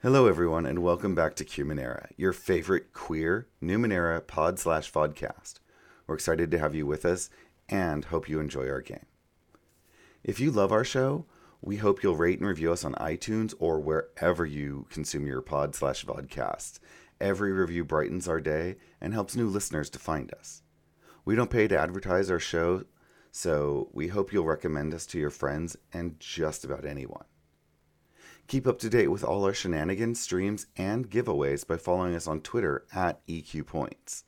[0.00, 5.54] Hello, everyone, and welcome back to Cumanera, your favorite queer Numenera pod slash vodcast.
[6.06, 7.30] We're excited to have you with us
[7.68, 9.06] and hope you enjoy our game.
[10.22, 11.26] If you love our show,
[11.60, 15.74] we hope you'll rate and review us on iTunes or wherever you consume your pod
[15.74, 16.78] slash vodcasts.
[17.20, 20.62] Every review brightens our day and helps new listeners to find us.
[21.24, 22.84] We don't pay to advertise our show,
[23.32, 27.24] so we hope you'll recommend us to your friends and just about anyone.
[28.48, 32.40] Keep up to date with all our shenanigans, streams, and giveaways by following us on
[32.40, 34.24] Twitter at EQ Points.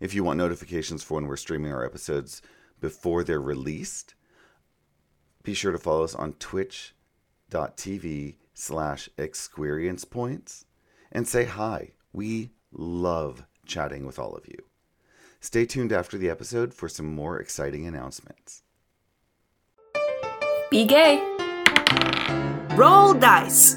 [0.00, 2.42] If you want notifications for when we're streaming our episodes
[2.78, 4.14] before they're released,
[5.42, 10.66] be sure to follow us on twitch.tv slash experience points
[11.10, 11.92] and say hi.
[12.12, 14.58] We love chatting with all of you.
[15.40, 18.62] Stay tuned after the episode for some more exciting announcements.
[20.70, 21.34] Be gay.
[22.76, 23.74] Roll dice.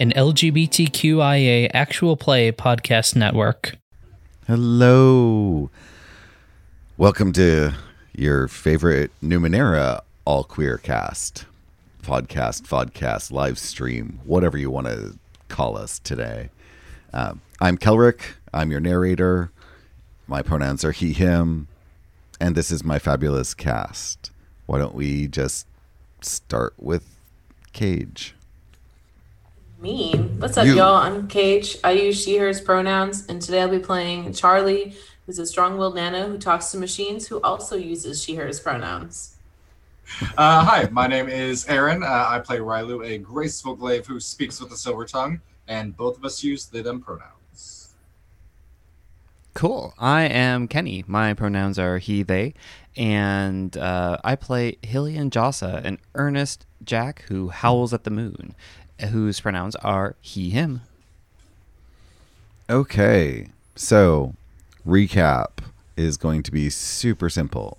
[0.00, 3.76] An LGBTQIA actual play podcast network.
[4.46, 5.70] Hello.
[6.96, 7.74] Welcome to
[8.14, 11.44] your favorite Numenera all queer cast
[12.02, 15.16] podcast, podcast, live stream, whatever you want to
[15.48, 16.50] call us today.
[17.12, 18.20] Um, I'm Kelrick.
[18.52, 19.50] I'm your narrator.
[20.26, 21.68] My pronouns are he, him,
[22.40, 24.30] and this is my fabulous cast.
[24.66, 25.66] Why don't we just
[26.20, 27.19] start with
[27.72, 28.34] Cage?
[29.78, 30.12] Me.
[30.38, 30.76] What's up, You.
[30.76, 30.96] y'all?
[30.96, 31.78] I'm Cage.
[31.82, 35.94] I use she, hers pronouns, and today I'll be playing Charlie, who's a strong willed
[35.94, 39.36] nano who talks to machines who also uses she, hers pronouns.
[40.36, 42.02] Uh, hi, my name is Aaron.
[42.02, 46.18] Uh, I play Rylu, a graceful glaive who speaks with a silver tongue, and both
[46.18, 47.94] of us use they them pronouns.
[49.54, 49.94] Cool.
[49.98, 51.04] I am Kenny.
[51.06, 52.54] My pronouns are he, they,
[52.96, 58.54] and uh, I play Hillian Jossa, an earnest Jack who howls at the moon,
[59.10, 60.82] whose pronouns are he, him.
[62.68, 64.34] Okay, so
[64.86, 65.58] recap
[65.96, 67.78] is going to be super simple.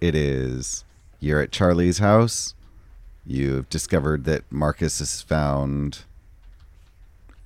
[0.00, 0.84] It is
[1.20, 2.54] you're at Charlie's house.
[3.26, 6.04] You've discovered that Marcus has found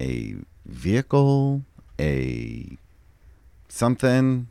[0.00, 1.62] a vehicle,
[1.98, 2.78] a
[3.69, 4.47] something,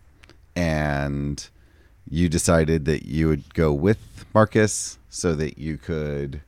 [0.55, 1.49] and
[2.09, 6.41] you decided that you would go with Marcus so that you could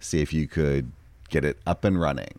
[0.00, 0.92] see if you could
[1.28, 2.38] get it up and running.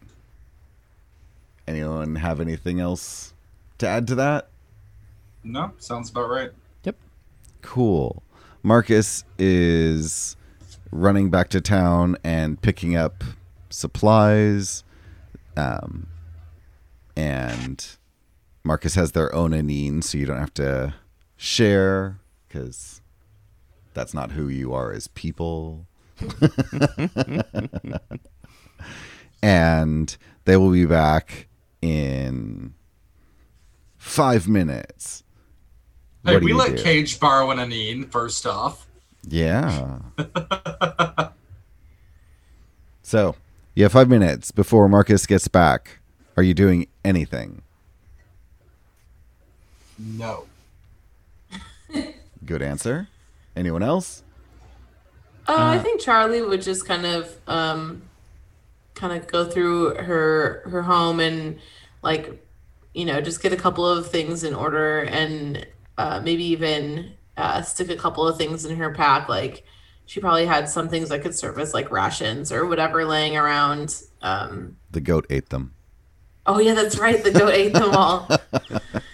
[1.67, 3.33] Anyone have anything else
[3.77, 4.47] to add to that?
[5.43, 6.51] No, sounds about right.
[6.83, 6.95] Yep.
[7.61, 8.23] Cool.
[8.63, 10.35] Marcus is
[10.91, 13.23] running back to town and picking up
[13.69, 14.83] supplies.
[15.55, 16.07] Um,
[17.15, 17.85] and
[18.63, 20.93] Marcus has their own Aneen, so you don't have to
[21.35, 22.19] share
[22.57, 23.01] because
[23.93, 25.85] that's not who you are as people.
[29.41, 31.47] and they will be back
[31.81, 32.73] in
[33.97, 35.23] five minutes.
[36.25, 36.83] Hey, What we let do?
[36.83, 38.87] Cage borrow an Aneen, first off.
[39.23, 39.99] Yeah.
[43.03, 43.35] so,
[43.75, 45.99] you have five minutes before Marcus gets back.
[46.35, 47.61] Are you doing anything?
[49.99, 50.45] No.
[52.47, 53.09] Good answer.
[53.55, 54.23] Anyone else?
[55.47, 58.01] Uh, I think Charlie would just kind of, um,
[58.95, 61.59] kind of go through her her home and
[62.01, 62.43] like,
[62.93, 67.61] you know, just get a couple of things in order and uh, maybe even uh,
[67.61, 69.29] stick a couple of things in her pack.
[69.29, 69.63] Like,
[70.05, 74.01] she probably had some things that could serve as like rations or whatever laying around.
[74.21, 75.73] Um, The goat ate them.
[76.45, 77.21] Oh yeah, that's right.
[77.21, 78.29] The goat ate them all.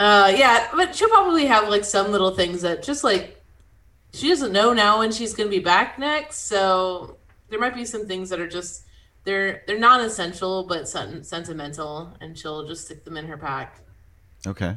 [0.00, 3.38] Uh, yeah, but she'll probably have like some little things that just like
[4.14, 6.46] she doesn't know now when she's gonna be back next.
[6.46, 7.18] So
[7.50, 8.84] there might be some things that are just
[9.24, 13.80] they're they're non-essential but sen- sentimental, and she'll just stick them in her pack.
[14.46, 14.74] Okay.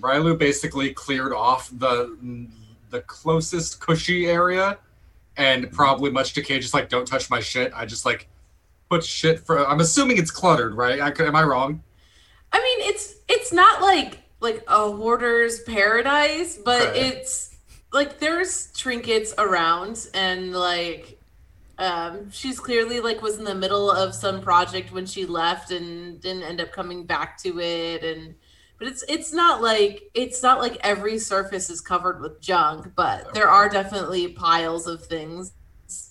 [0.00, 2.46] Rylu basically cleared off the
[2.90, 4.76] the closest cushy area,
[5.38, 8.28] and probably much to Just like, "Don't touch my shit." I just like
[8.90, 9.66] put shit for.
[9.66, 11.00] I'm assuming it's cluttered, right?
[11.00, 11.82] I, could- am I wrong?
[13.50, 17.08] It's not like like a hoarder's paradise, but Okay.
[17.08, 17.56] it's
[17.92, 21.18] like there's trinkets around and like
[21.76, 26.20] um she's clearly like was in the middle of some project when she left and
[26.20, 28.36] didn't end up coming back to it and
[28.78, 33.34] but it's it's not like it's not like every surface is covered with junk, but
[33.34, 35.54] there are definitely piles of things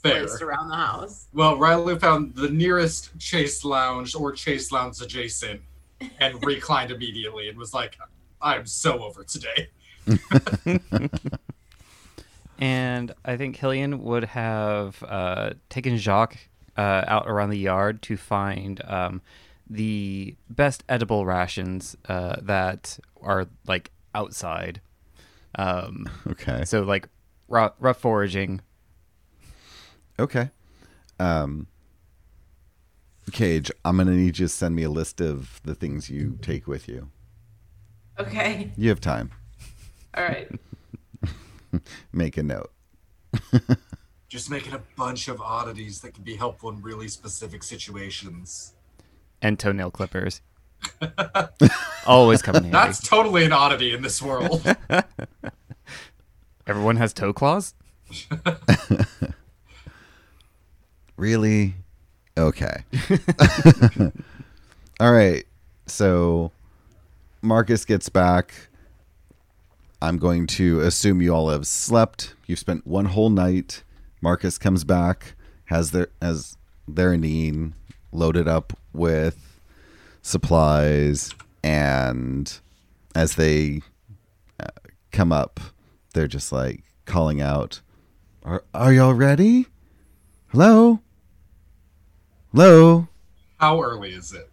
[0.03, 0.25] Fair.
[0.27, 1.27] placed around the house.
[1.31, 5.61] Well, riley found the nearest Chase Lounge or Chase Lounge adjacent,
[6.19, 7.97] and reclined immediately, and was like,
[8.41, 9.69] "I'm so over today."
[12.61, 16.37] And I think Hillian would have uh, taken Jacques
[16.77, 19.21] uh, out around the yard to find um,
[19.69, 24.81] the best edible rations uh, that are like outside.
[25.55, 26.65] Um, Okay.
[26.65, 27.07] so like
[27.47, 28.59] rough, rough foraging.
[30.19, 30.49] Okay.
[31.17, 31.67] Um,
[33.31, 36.67] Cage, I'm gonna need you to send me a list of the things you take
[36.67, 37.09] with you.
[38.19, 38.71] Okay.
[38.75, 39.31] You have time.
[40.15, 40.49] All right.
[42.11, 42.71] Make a note.
[44.29, 48.73] Just making a bunch of oddities that can be helpful in really specific situations.
[49.41, 50.41] and toenail clippers.
[52.05, 52.87] Always coming in handy.
[52.87, 54.63] That's totally an oddity in this world.
[56.67, 57.73] Everyone has toe claws.
[61.17, 61.75] Really?
[62.39, 62.83] Okay.
[65.01, 65.45] All right.
[65.87, 66.51] So
[67.41, 68.53] Marcus gets back.
[70.01, 72.35] I'm going to assume you all have slept.
[72.47, 73.83] You've spent one whole night.
[74.21, 76.55] Marcus comes back, has their has
[76.87, 77.73] their Aneen
[78.13, 79.59] loaded up with
[80.21, 82.59] supplies, and
[83.13, 83.81] as they
[84.57, 84.67] uh,
[85.11, 85.59] come up,
[86.13, 87.81] they're just like calling out,
[88.43, 89.67] "Are are y'all ready?
[90.47, 91.01] Hello,
[92.53, 93.07] hello."
[93.59, 94.49] How early is it?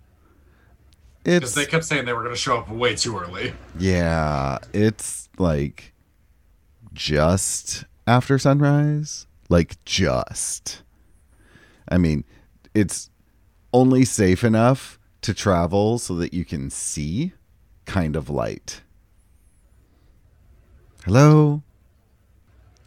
[1.22, 3.52] Because It's they kept saying they were going to show up way too early.
[3.78, 5.92] yeah, it's like
[6.92, 10.82] just after sunrise, like just.
[11.88, 12.24] I mean,
[12.74, 13.10] it's
[13.72, 17.32] only safe enough to travel so that you can see
[17.84, 18.82] kind of light.
[21.04, 21.62] Hello.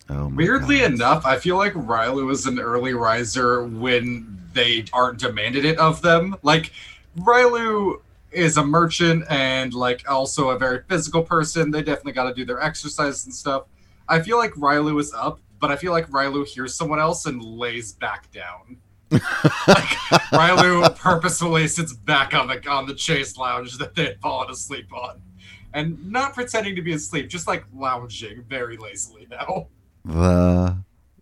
[0.10, 0.94] Oh Weirdly God.
[0.94, 6.02] enough, I feel like Rylu is an early riser when they aren't demanded it of
[6.02, 6.36] them.
[6.42, 6.72] Like,
[7.20, 8.02] Rylu
[8.32, 11.70] is a merchant and, like, also a very physical person.
[11.72, 13.64] They definitely got to do their exercise and stuff.
[14.08, 17.44] I feel like Rylu is up, but I feel like Rylu hears someone else and
[17.44, 18.78] lays back down.
[19.12, 19.22] like,
[20.34, 24.92] Rylu purposefully sits back on the on the chase lounge that they had fallen asleep
[24.94, 25.22] on,
[25.74, 29.68] and not pretending to be asleep, just like lounging very lazily now.
[30.06, 30.78] The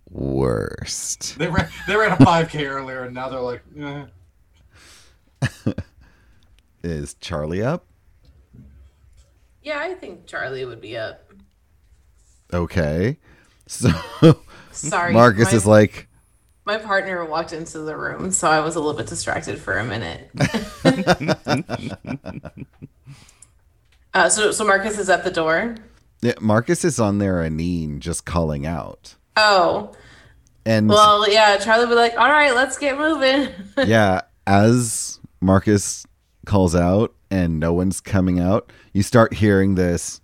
[0.10, 1.38] worst.
[1.38, 4.06] They ran they ran a 5K earlier, and now they're like, eh.
[6.84, 7.86] Is Charlie up?
[9.62, 11.32] Yeah, I think Charlie would be up.
[12.54, 13.18] Okay.
[13.70, 13.90] So
[14.72, 15.12] Sorry.
[15.12, 16.08] Marcus my, is like,
[16.64, 19.84] my partner walked into the room, so I was a little bit distracted for a
[19.84, 20.30] minute.
[24.14, 25.76] uh, so, so Marcus is at the door.
[26.22, 29.16] Yeah, Marcus is on there, Aneen, just calling out.
[29.36, 29.94] Oh,
[30.66, 31.58] And well, yeah.
[31.58, 33.50] Charlie would be like, "All right, let's get moving."
[33.88, 36.06] yeah, as Marcus
[36.46, 40.22] calls out and no one's coming out, you start hearing this.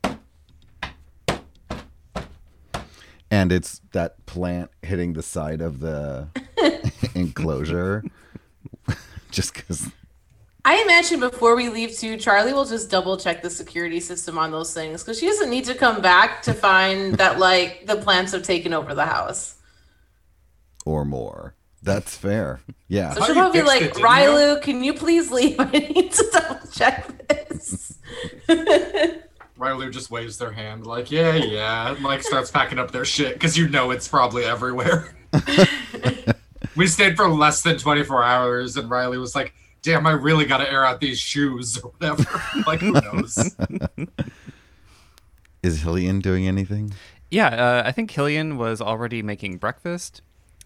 [3.30, 6.28] And it's that plant hitting the side of the
[7.16, 8.04] enclosure.
[9.32, 9.90] Just because.
[10.66, 14.52] I imagine before we leave too, Charlie will just double check the security system on
[14.52, 18.32] those things because she doesn't need to come back to find that like the plants
[18.32, 19.56] have taken over the house.
[20.86, 21.56] Or more.
[21.82, 22.62] That's fair.
[22.88, 23.14] Yeah.
[23.14, 25.56] So she'll probably be like, it, didn't you?" Rylu, can you please leave?
[25.60, 28.00] I need to double check this.
[29.60, 33.34] Rylu just waves their hand, like, yeah, yeah, and like starts packing up their shit
[33.34, 35.14] because you know it's probably everywhere.
[36.76, 40.58] we stayed for less than 24 hours, and Riley was like, damn, I really got
[40.58, 42.42] to air out these shoes or whatever.
[42.68, 43.38] like, who knows?
[45.64, 46.94] Is Hillian doing anything?
[47.30, 50.22] Yeah, uh, I think Hillian was already making breakfast,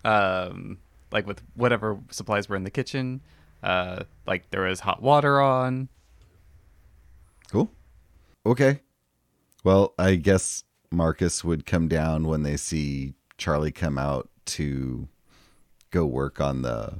[0.05, 0.77] um,
[1.11, 3.21] like with whatever supplies were in the kitchen.
[3.61, 5.89] Uh, like there was hot water on.
[7.51, 7.69] Cool.
[8.45, 8.81] Okay.
[9.63, 15.07] Well, I guess Marcus would come down when they see Charlie come out to
[15.91, 16.99] go work on the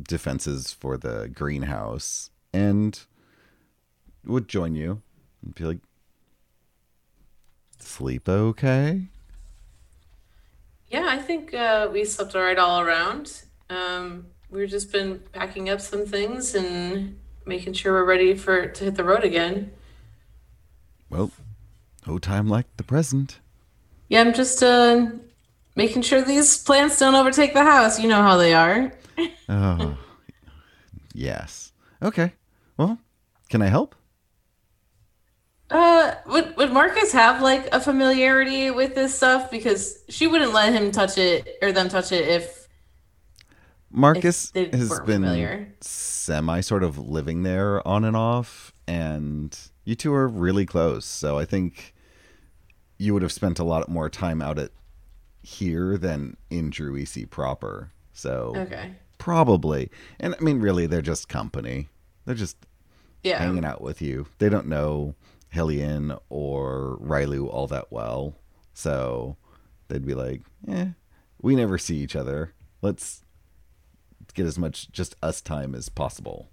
[0.00, 3.00] defenses for the greenhouse and
[4.24, 5.02] would join you
[5.42, 5.78] and be like,
[7.78, 9.06] sleep okay?
[10.88, 13.42] Yeah, I think uh, we slept all right all around.
[13.70, 18.84] Um, we've just been packing up some things and making sure we're ready for to
[18.84, 19.72] hit the road again.
[21.10, 21.30] Well,
[22.06, 23.40] no time like the present.
[24.08, 25.06] Yeah, I'm just uh,
[25.76, 27.98] making sure these plants don't overtake the house.
[27.98, 28.92] You know how they are.
[29.48, 29.98] Oh,
[31.14, 31.72] yes.
[32.02, 32.32] Okay.
[32.76, 32.98] Well,
[33.48, 33.94] can I help?
[35.70, 40.72] Uh, would would Marcus have like a familiarity with this stuff because she wouldn't let
[40.72, 42.68] him touch it or them touch it if
[43.90, 45.74] Marcus they has been familiar.
[45.80, 51.04] semi sort of living there on and off, and you two are really close.
[51.04, 51.94] So I think
[52.98, 54.70] you would have spent a lot more time out at
[55.42, 57.92] here than in Druisi proper.
[58.12, 58.94] So Okay.
[59.24, 59.90] Probably.
[60.20, 61.88] And I mean, really, they're just company.
[62.26, 62.58] They're just
[63.22, 63.38] Yeah.
[63.38, 64.26] hanging out with you.
[64.36, 65.14] They don't know
[65.50, 68.34] Hillian or Rylu all that well.
[68.74, 69.38] So
[69.88, 70.88] they'd be like, eh,
[71.40, 72.52] we never see each other.
[72.82, 73.22] Let's
[74.34, 76.50] get as much just us time as possible.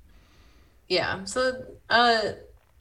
[0.88, 1.25] Yeah.
[1.25, 2.22] So uh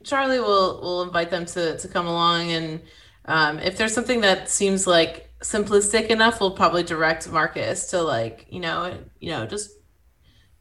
[0.05, 2.81] Charlie will will invite them to to come along and
[3.25, 8.47] um if there's something that seems like simplistic enough, we'll probably direct Marcus to like,
[8.51, 9.73] you know, you know, just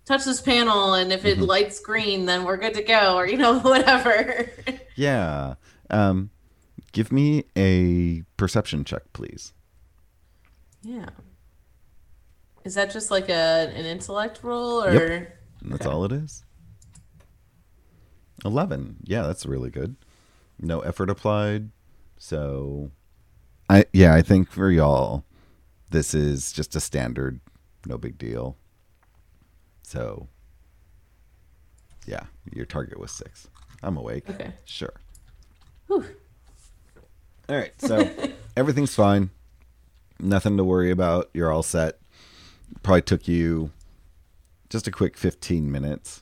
[0.10, 3.38] touch this panel and if it lights green then we're good to go or you
[3.38, 4.50] know whatever.
[4.96, 5.54] Yeah.
[5.92, 6.32] Um,
[6.92, 9.54] give me a perception check, please.
[10.82, 11.10] yeah.
[12.66, 15.38] Is that just like a an intellect roll or Yep.
[15.62, 16.44] That's all it is.
[18.46, 18.98] 11.
[19.04, 19.96] Yeah, that's really good.
[20.60, 21.70] No effort applied.
[22.18, 22.92] So
[23.70, 25.24] I yeah, I think for y'all
[25.92, 27.39] this is just a standard,
[27.86, 28.58] no big deal.
[29.89, 30.27] So
[32.05, 33.48] yeah, your target was 6.
[33.81, 34.29] I'm awake.
[34.29, 34.53] Okay.
[34.63, 34.93] Sure.
[35.88, 36.05] Whew.
[37.50, 37.72] All right.
[37.79, 38.08] So
[38.55, 39.31] everything's fine.
[40.19, 41.31] Nothing to worry about.
[41.34, 41.98] You're all set.
[42.84, 43.72] Probably took you
[44.69, 46.22] just a quick 15 minutes.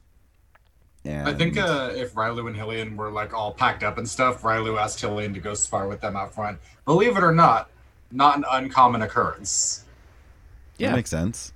[1.03, 4.43] And I think uh, if Rylu and Hillian were like all packed up and stuff,
[4.43, 6.57] Rylu asked Hillian to go spar with them out front.
[6.85, 7.69] Believe it or not,
[8.13, 9.83] not an uncommon occurrence.
[10.77, 10.91] Yeah.
[10.91, 11.51] That makes sense.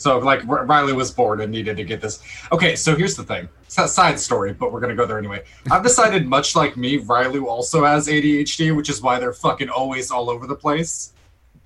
[0.00, 2.22] So like Riley was bored and needed to get this.
[2.52, 3.50] Okay, so here's the thing.
[3.64, 5.44] It's a side story, but we're gonna go there anyway.
[5.70, 10.10] I've decided, much like me, Riley also has ADHD, which is why they're fucking always
[10.10, 11.12] all over the place.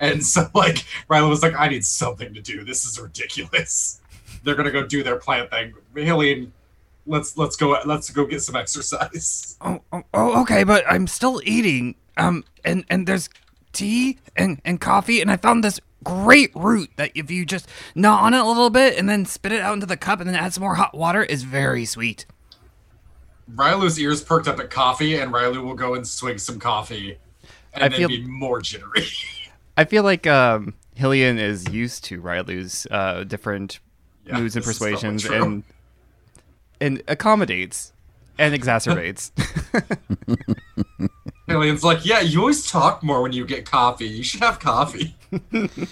[0.00, 2.64] And so like Riley was like, I need something to do.
[2.64, 4.00] This is ridiculous.
[4.43, 5.73] They're gonna go do their plant thing.
[5.95, 6.50] Hillian,
[7.07, 9.57] let's let's go let's go get some exercise.
[9.61, 11.95] Oh, oh, oh, okay, but I'm still eating.
[12.17, 13.29] Um, and and there's
[13.75, 18.16] tea and and coffee, and I found this great root that if you just gnaw
[18.19, 20.37] on it a little bit and then spit it out into the cup and then
[20.37, 22.26] add some more hot water is very sweet.
[23.54, 27.19] Rylu's ears perked up at coffee, and Riley will go and swig some coffee,
[27.75, 29.07] and I then feel- be more jittery.
[29.76, 33.81] I feel like um, Hillian is used to Rylu's uh, different
[34.25, 35.64] Yeah, moods and this is probably persuasions and
[36.81, 37.93] and accommodates
[38.38, 39.31] and exacerbates.
[41.47, 44.07] Hillian's like, yeah, you always talk more when you get coffee.
[44.07, 45.15] You should have coffee.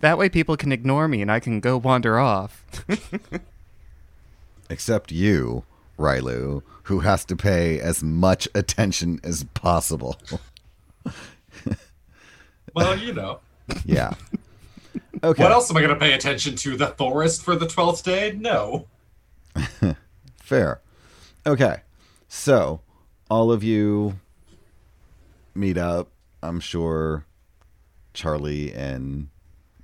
[0.00, 2.64] that way people can ignore me and I can go wander off.
[4.70, 5.64] Except you,
[5.98, 10.16] Rylu, who has to pay as much attention as possible.
[12.74, 13.38] Well, you know.
[13.84, 14.14] Yeah.
[15.22, 15.42] Okay.
[15.42, 16.76] What else am I going to pay attention to?
[16.76, 18.34] The forest for the 12th day?
[18.36, 18.88] No.
[20.42, 20.80] Fair.
[21.46, 21.82] Okay.
[22.28, 22.80] So,
[23.30, 24.18] all of you
[25.54, 26.08] meet up.
[26.42, 27.24] I'm sure
[28.12, 29.28] Charlie and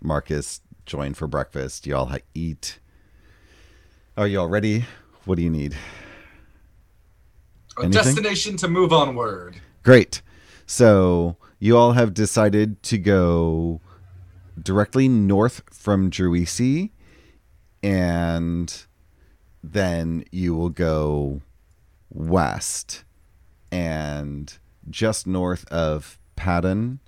[0.03, 1.87] Marcus join for breakfast.
[1.87, 2.79] Y'all ha- eat.
[4.17, 4.85] Are y'all ready?
[5.25, 5.75] What do you need?
[7.79, 7.91] A Anything?
[8.05, 9.61] destination to move onward.
[9.83, 10.21] Great.
[10.67, 13.81] So, you all have decided to go
[14.61, 16.91] directly north from Druisi,
[17.83, 18.85] and
[19.63, 21.41] then you will go
[22.11, 23.05] west
[23.71, 24.59] and
[24.89, 27.01] just north of Patton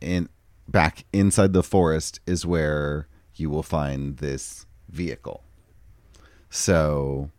[0.00, 0.28] in
[0.68, 5.42] back inside the forest is where you will find this vehicle.
[6.50, 7.30] So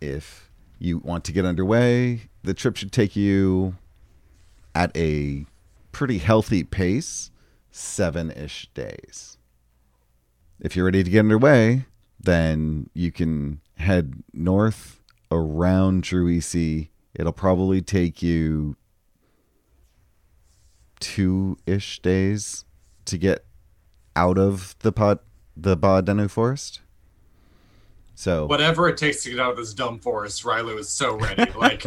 [0.00, 3.76] if you want to get underway, the trip should take you
[4.74, 5.46] at a
[5.92, 7.30] pretty healthy pace,
[7.70, 9.38] seven ish days.
[10.60, 11.86] If you're ready to get underway,
[12.18, 16.88] then you can head north around Druisi.
[17.14, 18.76] It'll probably take you
[21.00, 22.64] two ish days
[23.06, 23.44] to get
[24.14, 25.18] out of the pod
[25.56, 26.80] the Baadenu forest.
[28.14, 31.50] So Whatever it takes to get out of this dumb forest, Riley is so ready.
[31.56, 31.80] Like,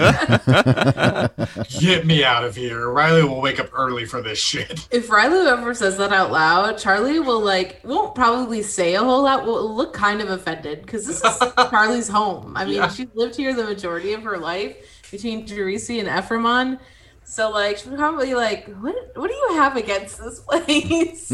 [1.79, 2.89] get me out of here.
[2.89, 4.87] Riley will wake up early for this shit.
[4.91, 9.23] If Riley ever says that out loud, Charlie will like won't probably say a whole
[9.23, 9.45] lot.
[9.45, 11.37] Will look kind of offended because this is
[11.69, 12.57] Charlie's home.
[12.57, 12.89] I mean, Yeah.
[12.89, 14.75] she's lived here the majority of her life
[15.11, 16.79] between Jerisi and Ephraimon.
[17.23, 21.31] So like she's probably like, what what do you have against this place?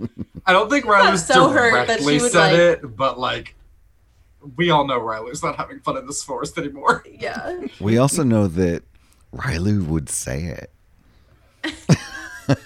[0.46, 3.54] I don't think Riley's so hurt that she directly would, said like- it, but like,
[4.56, 7.04] we all know Riley's not having fun in this forest anymore.
[7.18, 7.66] yeah.
[7.80, 8.82] we also know that
[9.32, 10.56] Riley would say
[11.64, 11.76] it.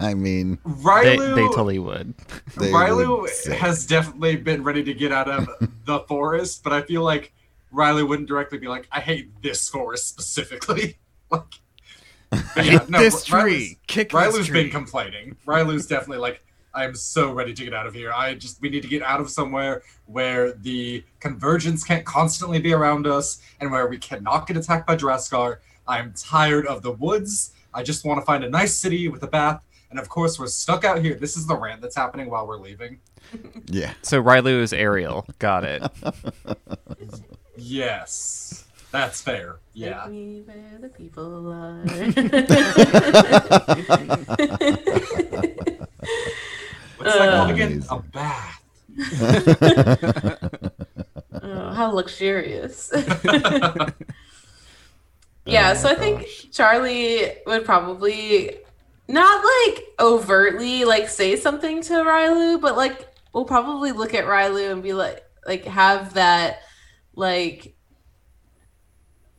[0.00, 2.14] I mean, they, Riley, they totally would.
[2.56, 5.48] they Riley would has definitely been ready to get out of
[5.84, 7.32] the forest, but I feel like
[7.76, 10.98] Riley wouldn't directly be like, "I hate this forest specifically."
[11.30, 11.42] like,
[12.30, 13.78] but yeah, no, this Riley's- tree.
[13.86, 15.36] Kick Riley's this been complaining.
[15.44, 16.42] Riley's definitely like,
[16.74, 18.12] I am so ready to get out of here.
[18.12, 22.72] I just we need to get out of somewhere where the convergence can't constantly be
[22.72, 25.58] around us and where we cannot get attacked by Juraskar.
[25.86, 27.52] I'm tired of the woods.
[27.74, 29.62] I just want to find a nice city with a bath.
[29.90, 31.14] And of course, we're stuck out here.
[31.14, 33.00] This is the rant that's happening while we're leaving.
[33.68, 33.92] Yeah.
[34.02, 35.26] So Rylu is Ariel.
[35.40, 35.82] Got it.
[37.56, 39.56] Yes, that's fair.
[39.74, 40.04] Yeah.
[40.04, 41.80] Take me where the people are.
[46.96, 47.72] What's that called again?
[47.72, 47.88] Amazing.
[47.90, 48.62] A bath.
[51.42, 52.90] Oh, how luxurious.
[55.46, 58.56] yeah, oh so I think Charlie would probably
[59.08, 64.72] not like overtly like say something to Rylu, but like we'll probably look at Rylu
[64.72, 66.62] and be like like have that
[67.16, 67.74] like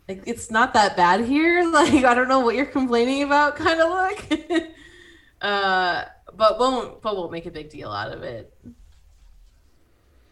[0.09, 1.63] like it's not that bad here.
[1.71, 4.69] Like I don't know what you're complaining about kind of look.
[5.41, 6.05] uh
[6.35, 8.53] but won't but won't make a big deal out of it.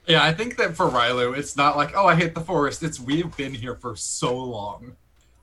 [0.08, 2.84] Yeah, I think that for Rylu, it's not like, oh, I hate the forest.
[2.84, 4.96] It's we've been here for so long.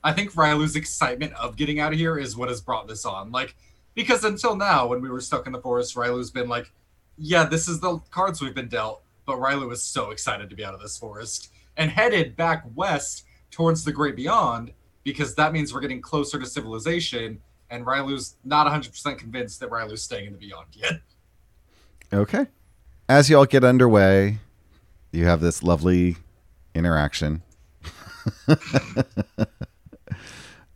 [0.03, 3.31] I think Rylu's excitement of getting out of here is what has brought this on.
[3.31, 3.55] Like,
[3.93, 6.71] because until now, when we were stuck in the forest, Rylu's been like,
[7.17, 9.01] yeah, this is the cards we've been dealt.
[9.25, 13.25] But Rylu is so excited to be out of this forest and headed back west
[13.51, 14.71] towards the great beyond
[15.03, 17.39] because that means we're getting closer to civilization.
[17.69, 21.01] And Rylu's not 100% convinced that Rylu's staying in the beyond yet.
[22.11, 22.45] Okay.
[23.09, 24.37] As y'all get underway,
[25.11, 26.17] you have this lovely
[26.75, 27.41] interaction.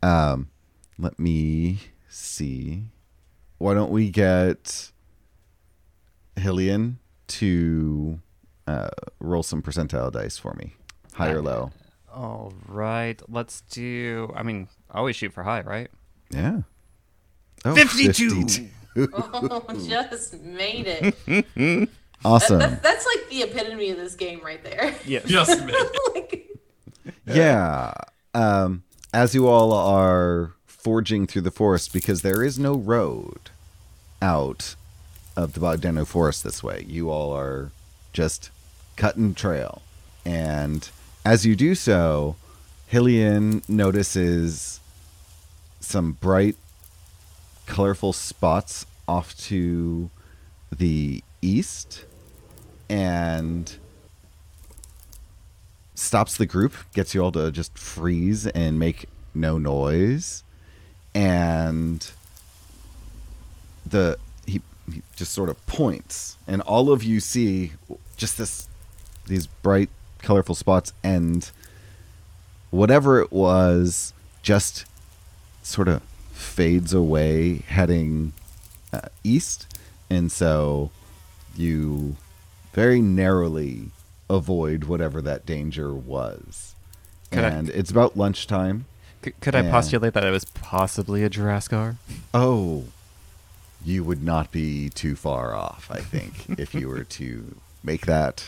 [0.02, 0.48] um,
[0.98, 1.78] let me
[2.08, 2.84] see.
[3.58, 4.90] Why don't we get
[6.36, 6.96] Hillian
[7.28, 8.20] to
[8.66, 8.90] uh,
[9.20, 10.74] roll some percentile dice for me?
[11.18, 11.72] High or low?
[12.12, 13.20] All right.
[13.28, 14.32] Let's do.
[14.34, 15.90] I mean, I always shoot for high, right?
[16.30, 16.60] Yeah.
[17.64, 18.30] Oh, 52.
[18.42, 18.68] 52.
[19.00, 21.88] Oh, just made it.
[22.24, 22.58] Awesome.
[22.58, 24.92] That's, that's like the epitome of this game right there.
[25.06, 25.24] Yes.
[25.28, 25.72] Just me.
[26.14, 26.48] like,
[27.26, 27.94] Yeah.
[28.34, 28.82] Um,
[29.14, 33.50] as you all are forging through the forest, because there is no road
[34.20, 34.74] out
[35.36, 37.70] of the Bogdano forest this way, you all are
[38.12, 38.50] just
[38.96, 39.82] cutting trail.
[40.24, 40.90] And
[41.28, 42.36] as you do so,
[42.86, 44.80] Hillian notices
[45.78, 46.56] some bright,
[47.66, 50.08] colorful spots off to
[50.74, 52.06] the east
[52.88, 53.76] and
[55.94, 60.42] stops the group, gets you all to just freeze and make no noise,
[61.14, 62.10] and
[63.84, 67.72] the he, he just sort of points, and all of you see
[68.16, 68.66] just this
[69.26, 69.90] these bright,
[70.22, 71.50] colorful spots, and
[72.70, 74.84] whatever it was just
[75.62, 76.02] sort of
[76.32, 78.32] fades away, heading
[78.92, 79.66] uh, east,
[80.10, 80.90] and so
[81.56, 82.16] you
[82.72, 83.90] very narrowly
[84.30, 86.74] avoid whatever that danger was.
[87.30, 88.84] Could I- and it's about lunchtime.
[89.24, 91.96] C- could I postulate that it was possibly a Juraskar?
[92.32, 92.84] Oh,
[93.84, 98.44] you would not be too far off, I think, if you were to make that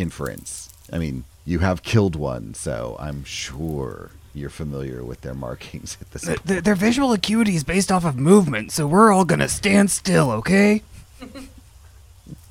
[0.00, 0.70] inference.
[0.92, 6.10] I mean, you have killed one, so I'm sure you're familiar with their markings at
[6.12, 6.44] this point.
[6.44, 10.30] Their, their visual acuity is based off of movement, so we're all gonna stand still,
[10.32, 10.82] okay?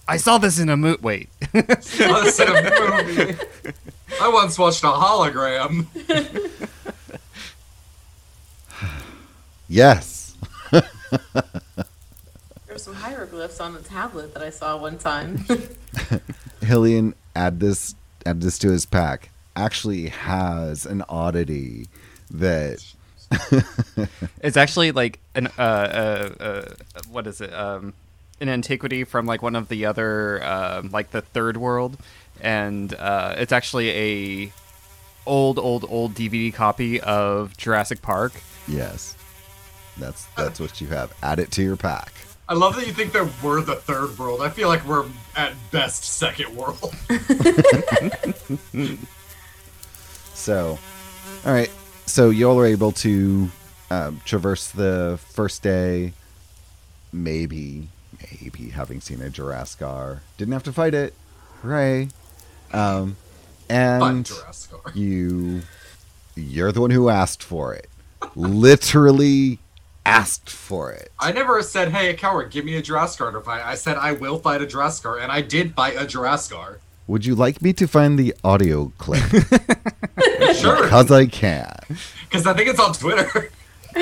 [0.08, 1.30] I saw this in a mo- Wait.
[1.54, 3.36] Listen, a movie.
[4.22, 5.86] I once watched a hologram.
[9.68, 10.36] Yes.
[10.72, 10.84] there's
[12.84, 15.38] some hieroglyphs on a tablet that I saw one time.
[16.62, 19.30] Hillian add this add this to his pack.
[19.56, 21.88] Actually has an oddity
[22.32, 22.84] that
[24.42, 26.74] It's actually like an uh, uh, uh
[27.12, 27.54] what is it?
[27.54, 27.94] Um,
[28.42, 31.98] an antiquity from like one of the other um like the third world,
[32.42, 34.52] and uh, it's actually a
[35.26, 38.34] old old old DVD copy of Jurassic Park.
[38.68, 39.16] yes.
[39.98, 41.14] That's that's what you have.
[41.22, 42.14] Add it to your pack.
[42.50, 44.42] I love that you think that we're the third world.
[44.42, 46.94] I feel like we're at best second world.
[50.40, 50.80] So,
[51.46, 51.70] all right.
[52.06, 53.50] So y'all are able to
[53.92, 56.14] um, traverse the first day.
[57.12, 57.90] Maybe,
[58.42, 61.14] maybe having seen a Juraskar, didn't have to fight it.
[61.62, 62.08] Hooray!
[62.72, 63.18] Um,
[63.70, 64.32] and
[64.94, 65.64] you,
[66.36, 67.90] you're the one who asked for it.
[68.34, 69.60] Literally
[70.06, 71.12] asked for it.
[71.20, 74.14] I never said, "Hey, a coward, give me a Juraskar to fight." I said, "I
[74.14, 76.78] will fight a Juraskar," and I did fight a Juraskar.
[77.08, 79.24] Would you like me to find the audio clip?
[80.56, 81.74] Sure, Because I can.
[82.30, 83.50] because I think it's on Twitter.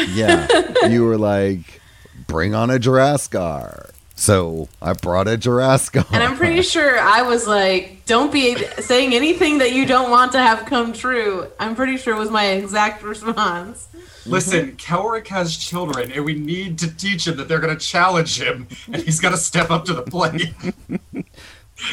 [0.10, 0.48] Yeah.
[0.88, 1.82] you were like,
[2.28, 3.92] bring on a Juraskar.
[4.17, 6.03] So I brought a Jurassic.
[6.12, 10.32] And I'm pretty sure I was like, "Don't be saying anything that you don't want
[10.34, 13.88] to have come true." I'm pretty sure was my exact response.
[14.25, 18.41] Listen, Kelric has children, and we need to teach him that they're going to challenge
[18.41, 20.53] him, and he's got to step up to the plate.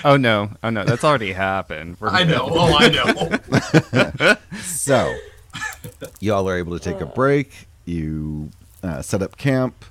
[0.03, 1.99] Oh no, oh no, that's already happened.
[2.01, 2.49] We're I know.
[2.51, 4.37] Oh, I know.
[4.63, 5.15] So,
[6.21, 7.69] y'all are able to take a break.
[7.85, 8.49] You
[8.83, 9.85] uh, set up camp.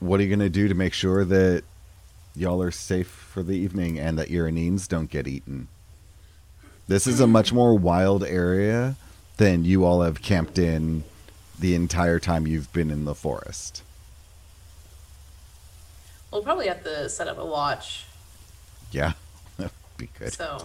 [0.00, 1.62] What are you going to do to make sure that
[2.34, 5.68] y'all are safe for the evening and that your aneens don't get eaten?
[6.88, 8.96] This is a much more wild area
[9.36, 11.04] than you all have camped in
[11.58, 13.82] the entire time you've been in the forest.
[16.30, 18.06] We'll probably have to set up a watch.
[18.90, 19.12] Yeah,
[19.56, 20.32] that'd be good.
[20.32, 20.64] So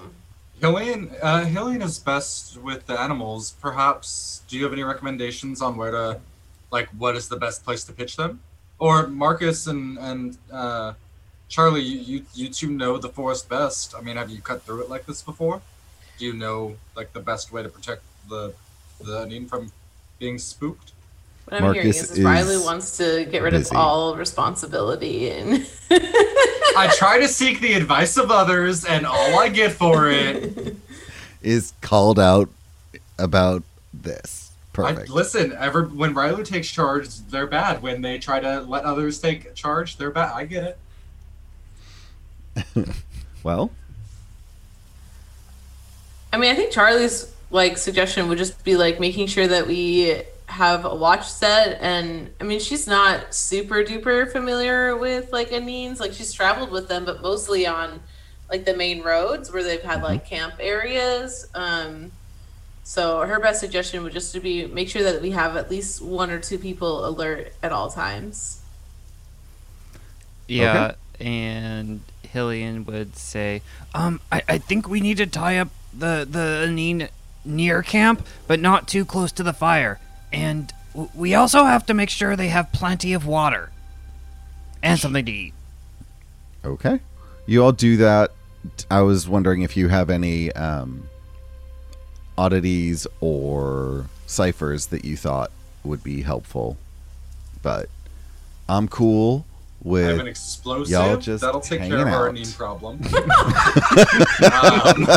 [0.61, 3.51] Hillian, uh, Hillian is best with the animals.
[3.59, 6.19] Perhaps, do you have any recommendations on where to,
[6.71, 8.39] like, what is the best place to pitch them?
[8.79, 10.93] Or Marcus and and uh,
[11.47, 13.95] Charlie, you, you you two know the forest best.
[13.95, 15.61] I mean, have you cut through it like this before?
[16.17, 18.53] Do you know like the best way to protect the
[18.99, 19.71] the Aneen from
[20.19, 20.91] being spooked?
[21.45, 23.75] what I'm hearing Marcus is, is Riley wants to get rid busy.
[23.75, 25.67] of all responsibility and
[26.77, 30.75] I try to seek the advice of others, and all I get for it.
[31.41, 32.49] Is called out
[33.17, 34.44] about this.
[34.79, 37.81] I, listen, ever when Riley takes charge, they're bad.
[37.81, 40.33] When they try to let others take charge, they're bad.
[40.33, 40.77] I get
[42.75, 42.87] it.
[43.43, 43.71] well,
[46.31, 50.21] I mean, I think Charlie's like suggestion would just be like making sure that we
[50.47, 55.99] have a watch set, and I mean, she's not super duper familiar with like Aneens.
[55.99, 58.01] Like she's traveled with them, but mostly on
[58.49, 61.47] like the main roads where they've had like camp areas.
[61.55, 62.11] Um,
[62.87, 66.01] so her best suggestion would just to be make sure that we have at least
[66.03, 68.61] one or two people alert at all times.
[70.47, 73.63] Yeah, and Hillian would say,
[73.95, 77.09] Um, I, I think we need to tie up the the Aneen
[77.43, 79.99] near camp, but not too close to the fire.
[80.31, 83.71] And w- we also have to make sure they have plenty of water
[84.83, 85.53] and something to eat.
[86.63, 86.99] Okay.
[87.47, 88.31] You all do that.
[88.91, 91.07] I was wondering if you have any um,
[92.37, 95.51] oddities or ciphers that you thought
[95.83, 96.77] would be helpful.
[97.61, 97.89] But
[98.67, 99.45] I'm cool
[99.83, 102.35] with I have an explosive y'all just that'll take care of our out.
[102.35, 102.95] Aneen problem.
[104.51, 105.07] um,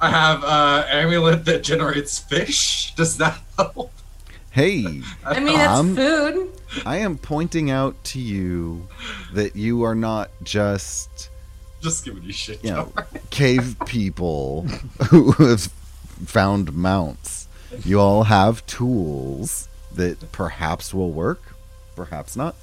[0.00, 2.94] I have uh, amulet that generates fish.
[2.94, 3.90] Does that help?
[4.50, 6.48] Hey, I mean, that's Um, food.
[6.84, 8.86] I am pointing out to you
[9.32, 11.30] that you are not just,
[11.80, 12.64] Just giving you shit.
[12.64, 12.92] you know,
[13.30, 14.62] cave people
[15.10, 15.70] who have
[16.26, 17.46] found mounts.
[17.84, 21.42] You all have tools that perhaps will work,
[21.94, 22.56] perhaps not.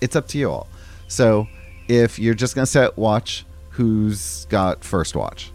[0.00, 0.68] It's up to you all.
[1.08, 1.48] So,
[1.88, 5.50] if you're just going to set watch, who's got first watch?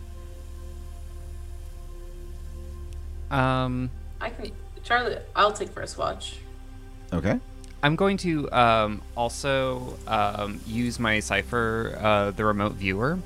[3.32, 3.90] um,
[4.22, 4.52] I can
[4.84, 5.18] Charlie.
[5.36, 6.38] I'll take first watch.
[7.12, 7.40] Okay.
[7.86, 13.20] I'm going to um, also um, use my cipher, uh, the remote viewer,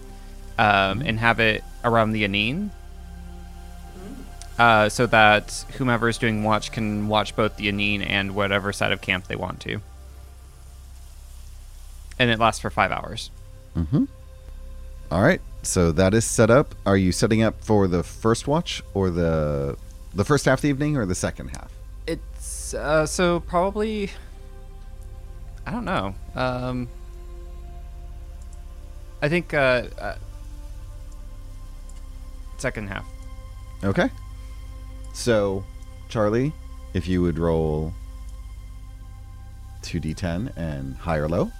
[0.58, 2.70] um, and have it around the Aneen.
[4.58, 8.92] Uh, so that whomever is doing watch can watch both the Aneen and whatever side
[8.92, 9.80] of camp they want to.
[12.20, 13.32] And it lasts for five hours.
[13.78, 14.04] Mm-hmm.
[15.10, 15.40] All right.
[15.62, 16.76] So that is set up.
[16.86, 19.78] Are you setting up for the first watch or the
[20.14, 21.72] the first half of the evening or the second half?
[22.06, 24.10] It's uh, so probably.
[25.66, 26.16] I don't know.
[26.36, 26.88] Um,
[29.22, 30.16] I think uh, uh,
[32.58, 33.06] second half.
[33.84, 34.10] Okay.
[35.14, 35.64] So,
[36.08, 36.54] Charlie,
[36.94, 37.94] if you would roll
[39.84, 41.52] 2d10 and high or low.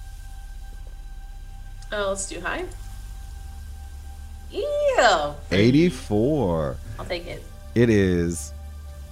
[1.92, 2.66] Oh, let's do high.
[4.52, 5.36] Ew.
[5.52, 6.78] 84.
[6.98, 7.44] I'll take it.
[7.76, 8.54] It is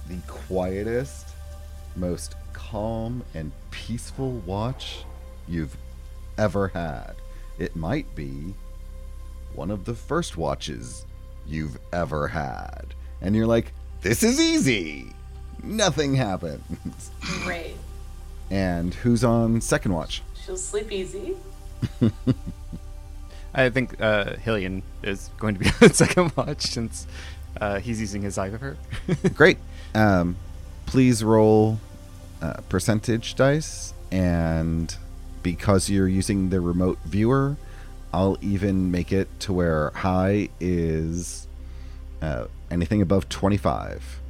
[0.08, 1.28] the quietest,
[1.96, 5.04] most calm and peaceful watch
[5.46, 5.76] you've
[6.36, 7.14] ever had.
[7.58, 8.54] It might be
[9.54, 11.04] one of the first watches
[11.46, 12.94] you've ever had.
[13.20, 15.12] And you're like, this is easy.
[15.62, 17.10] Nothing happens.
[17.42, 17.74] Great.
[18.50, 20.22] And who's on second watch?
[20.44, 21.36] She'll sleep easy.
[23.54, 27.06] I think uh, Hillian is going to be on second watch since
[27.60, 28.76] uh, he's using his cipher.
[29.34, 29.58] Great.
[29.94, 30.36] Um,
[30.86, 31.80] please roll
[32.40, 34.94] uh, percentage dice, and
[35.42, 37.56] because you're using the remote viewer,
[38.12, 41.46] I'll even make it to where high is
[42.22, 44.20] uh, anything above 25.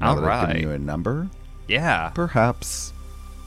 [0.00, 0.62] Now All that I've given right.
[0.62, 1.28] you a number,
[1.68, 2.10] yeah.
[2.14, 2.92] perhaps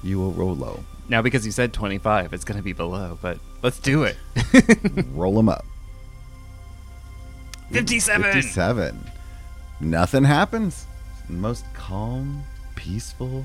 [0.03, 0.83] You will roll low.
[1.09, 4.15] Now, because you said 25, it's going to be below, but let's do it.
[5.13, 5.65] roll them up.
[7.71, 8.31] 57.
[8.31, 9.11] 57.
[9.81, 10.85] Nothing happens.
[11.27, 12.43] Most calm,
[12.75, 13.43] peaceful.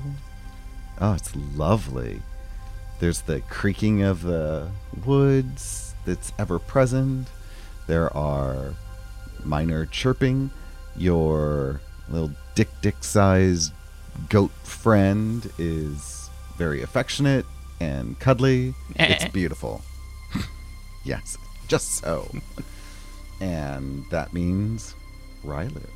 [0.99, 2.21] Oh, it's lovely.
[2.99, 4.69] There's the creaking of the
[5.05, 7.27] woods that's ever present.
[7.87, 8.73] There are
[9.43, 10.51] minor chirping.
[10.95, 13.73] Your little dick dick sized
[14.29, 17.45] goat friend is very affectionate
[17.79, 18.73] and cuddly.
[18.97, 19.05] Eh.
[19.05, 19.81] It's beautiful.
[21.05, 22.31] yes, just so.
[23.41, 24.95] and that means
[25.43, 25.89] Rylu.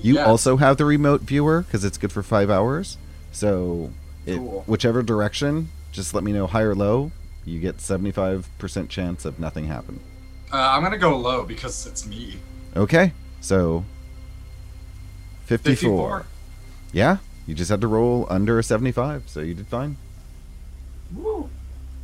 [0.00, 0.26] You Yes.
[0.28, 2.96] also have the remote viewer because it's good for five hours.
[3.32, 3.90] So,
[4.26, 4.62] it, Cool.
[4.66, 7.10] whichever direction, just let me know high or low.
[7.44, 10.00] You get 75% chance of nothing happening.
[10.52, 12.38] Uh, I'm gonna go low because it's me.
[12.76, 13.84] Okay, so
[15.46, 15.74] 54.
[16.22, 16.26] 54.
[16.92, 19.96] Yeah, you just had to roll under a 75, so you did fine.
[21.14, 21.48] Woo.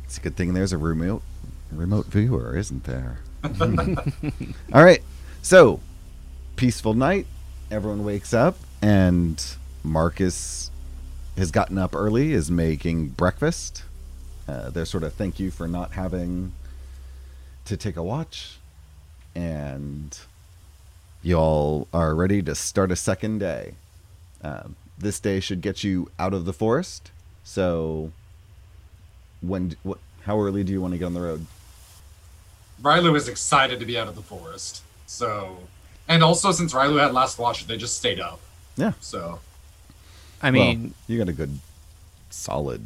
[0.03, 1.21] It's a good thing there's a remote
[1.71, 3.19] remote viewer, isn't there?
[4.73, 5.01] All right.
[5.41, 5.79] So,
[6.55, 7.27] peaceful night.
[7.71, 9.43] Everyone wakes up and
[9.83, 10.69] Marcus
[11.37, 13.83] has gotten up early, is making breakfast.
[14.47, 16.53] Uh, they're sort of thank you for not having
[17.65, 18.57] to take a watch.
[19.33, 20.17] And
[21.23, 23.75] y'all are ready to start a second day.
[24.43, 27.11] Um, this day should get you out of the forest.
[27.43, 28.11] So,
[29.41, 31.45] when what how early do you want to get on the road
[32.81, 34.83] Rylu is excited to be out of the forest.
[35.05, 35.59] So,
[36.07, 38.39] and also since Rylu had last watch, they just stayed up.
[38.77, 38.93] yeah.
[39.01, 39.39] So,
[40.41, 41.59] I well, mean, you got a good
[42.29, 42.81] solid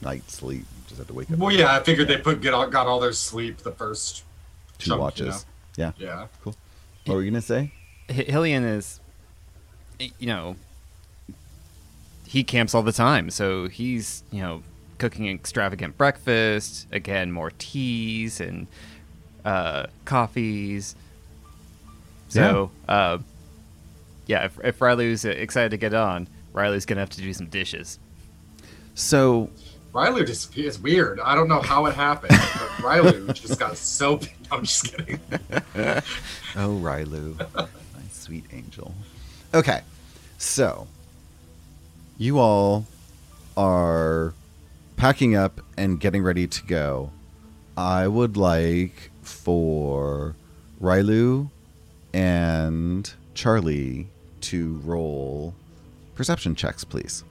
[0.00, 0.60] night's sleep.
[0.60, 2.86] You just have to wake up well, yeah, I figured they put get all, got
[2.86, 4.24] all their sleep the first
[4.78, 5.46] two chunk, you watches.
[5.76, 5.92] yeah.
[5.98, 6.26] Yeah.
[6.42, 6.54] cool.
[7.06, 7.72] What were you gonna say?
[8.08, 9.00] H- Hillian is,
[9.98, 10.56] you know,
[12.26, 14.62] he camps all the time, so he's, you know,
[14.98, 18.66] cooking extravagant breakfast, again, more teas and
[19.44, 20.94] uh, coffees.
[22.32, 23.18] So, uh,
[24.26, 27.46] yeah, if, if Riley's excited to get on, Riley's going to have to do some
[27.46, 27.98] dishes.
[28.94, 29.50] so
[29.92, 31.20] Riley just is weird.
[31.20, 32.40] I don't know how it happened, but
[32.78, 34.18] Rylu just got so.
[34.50, 35.20] I'm just kidding.
[36.56, 37.66] oh Riley, my
[38.10, 38.94] sweet angel
[39.54, 39.82] okay
[40.38, 40.86] so
[42.16, 42.86] you all
[43.56, 44.32] are
[44.96, 47.10] packing up and getting ready to go
[47.76, 50.34] i would like for
[50.80, 51.48] rylu
[52.14, 54.08] and charlie
[54.40, 55.54] to roll
[56.14, 57.24] perception checks please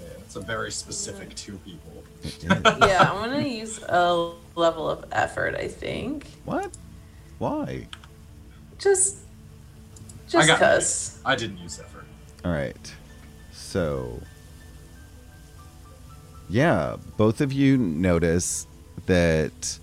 [0.00, 2.04] Yeah, it's a very specific two people.
[2.42, 5.54] yeah, I'm gonna use a level of effort.
[5.54, 6.70] I think what
[7.38, 7.86] why
[8.78, 9.18] just
[10.28, 11.20] I just got cause.
[11.24, 12.04] I didn't use effort.
[12.44, 12.94] All right.
[13.52, 14.20] So,
[16.48, 18.66] yeah, both of you notice
[19.06, 19.78] that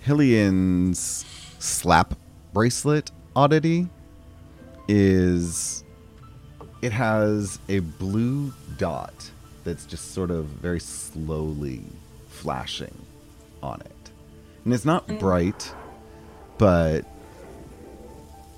[0.00, 1.24] Hillian's
[1.58, 2.14] slap
[2.52, 3.88] bracelet oddity
[4.88, 5.84] is
[6.82, 9.30] it has a blue dot
[9.64, 11.82] that's just sort of very slowly
[12.28, 12.94] flashing
[13.62, 14.10] on it.
[14.64, 15.18] And it's not mm.
[15.20, 15.74] bright,
[16.58, 17.04] but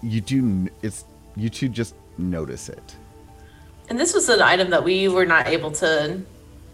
[0.03, 1.05] you do it's
[1.37, 2.97] you two just notice it.
[3.89, 6.23] And this was an item that we were not able to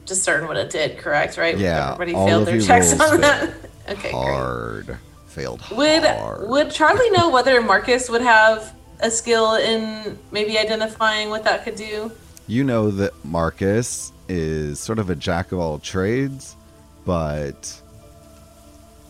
[0.05, 0.99] discern what it did.
[0.99, 1.37] Correct?
[1.37, 1.57] Right?
[1.57, 3.23] Yeah, Everybody failed their checks on failed.
[3.23, 3.55] that.
[3.89, 4.13] Okay, great.
[4.13, 4.99] hard.
[5.27, 6.49] Failed Would hard.
[6.49, 11.77] would Charlie know whether Marcus would have a skill in maybe identifying what that could
[11.77, 12.11] do?
[12.47, 16.57] you know that Marcus is sort of a jack of all trades,
[17.05, 17.79] but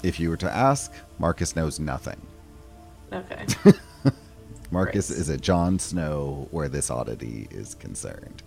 [0.02, 2.20] if you were to ask, Marcus knows nothing.
[3.12, 3.46] Okay.
[4.72, 5.20] Marcus Great.
[5.20, 8.42] is a Jon Snow where this oddity is concerned.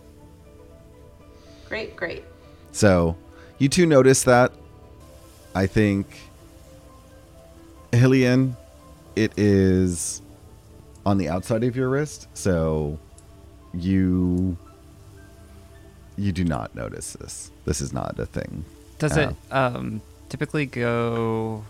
[1.69, 2.25] great, great.
[2.73, 3.15] So,
[3.59, 4.51] you two notice that.
[5.53, 6.07] I think
[7.91, 8.55] Hillian,
[9.15, 10.21] it is
[11.05, 12.97] on the outside of your wrist, so
[13.73, 14.57] you
[16.17, 17.51] you do not notice this.
[17.65, 18.63] This is not a thing.
[18.99, 19.21] Does Oh.
[19.21, 21.63] it um, typically go.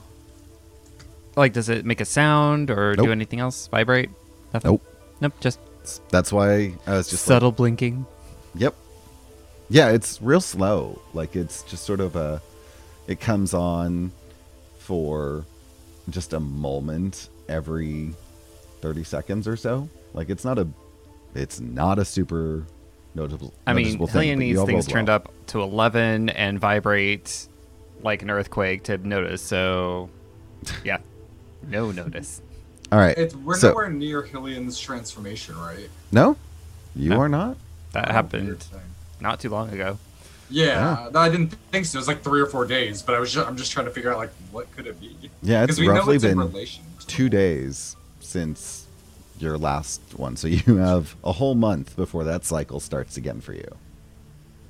[1.35, 3.05] Like, does it make a sound or Nope.
[3.05, 3.67] do anything else?
[3.67, 4.09] Vibrate?
[4.53, 4.71] Nothing?
[4.71, 4.81] Nope.
[5.21, 5.59] Nope, just
[6.09, 8.05] That's why I was just like, subtle blinking.
[8.55, 8.75] Yep.
[9.69, 11.01] Yeah, it's real slow.
[11.13, 12.41] Like it's just sort of a
[13.07, 14.11] it comes on
[14.79, 15.45] for
[16.09, 18.13] just a moment every
[18.81, 19.89] 30 seconds or so.
[20.13, 20.67] Like it's not a
[21.35, 22.65] it's not a super
[23.15, 25.15] notable I mean, noticeable thing, Hillian but you needs all things rolled turned well.
[25.17, 27.47] up to 11 and vibrate
[28.01, 29.41] like an earthquake to notice.
[29.41, 30.09] So,
[30.83, 30.97] yeah,
[31.67, 32.41] no notice.
[32.91, 33.17] All right.
[33.17, 35.89] It's we're so, nowhere near Hillian's transformation, right?
[36.11, 36.35] No?
[36.95, 37.21] You No.
[37.21, 37.55] are not?
[37.93, 38.65] That oh, Weird happened
[39.21, 39.97] not too long ago.
[40.51, 41.97] Yeah, I didn't think so.
[41.97, 43.91] It was like three or four days, but I was just, I'm just trying to
[43.91, 45.15] figure out like what could it be?
[45.41, 46.67] Yeah, it's Because we know roughly it's in been
[47.07, 48.85] two days since
[49.39, 50.35] your last one.
[50.35, 53.67] So you have a whole month before that cycle starts again for you.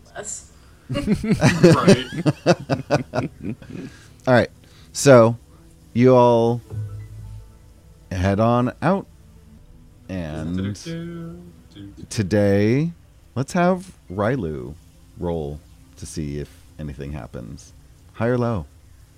[0.08, 0.48] That's-
[0.91, 2.06] right.
[4.28, 4.52] All right.
[4.91, 5.38] So
[5.94, 6.62] you all
[8.12, 9.08] head on out.
[10.10, 10.76] And
[12.10, 12.91] today,
[13.36, 14.74] let's have Rylu
[15.17, 15.62] roll
[16.01, 17.71] to see if anything happens.
[18.13, 18.65] High or low?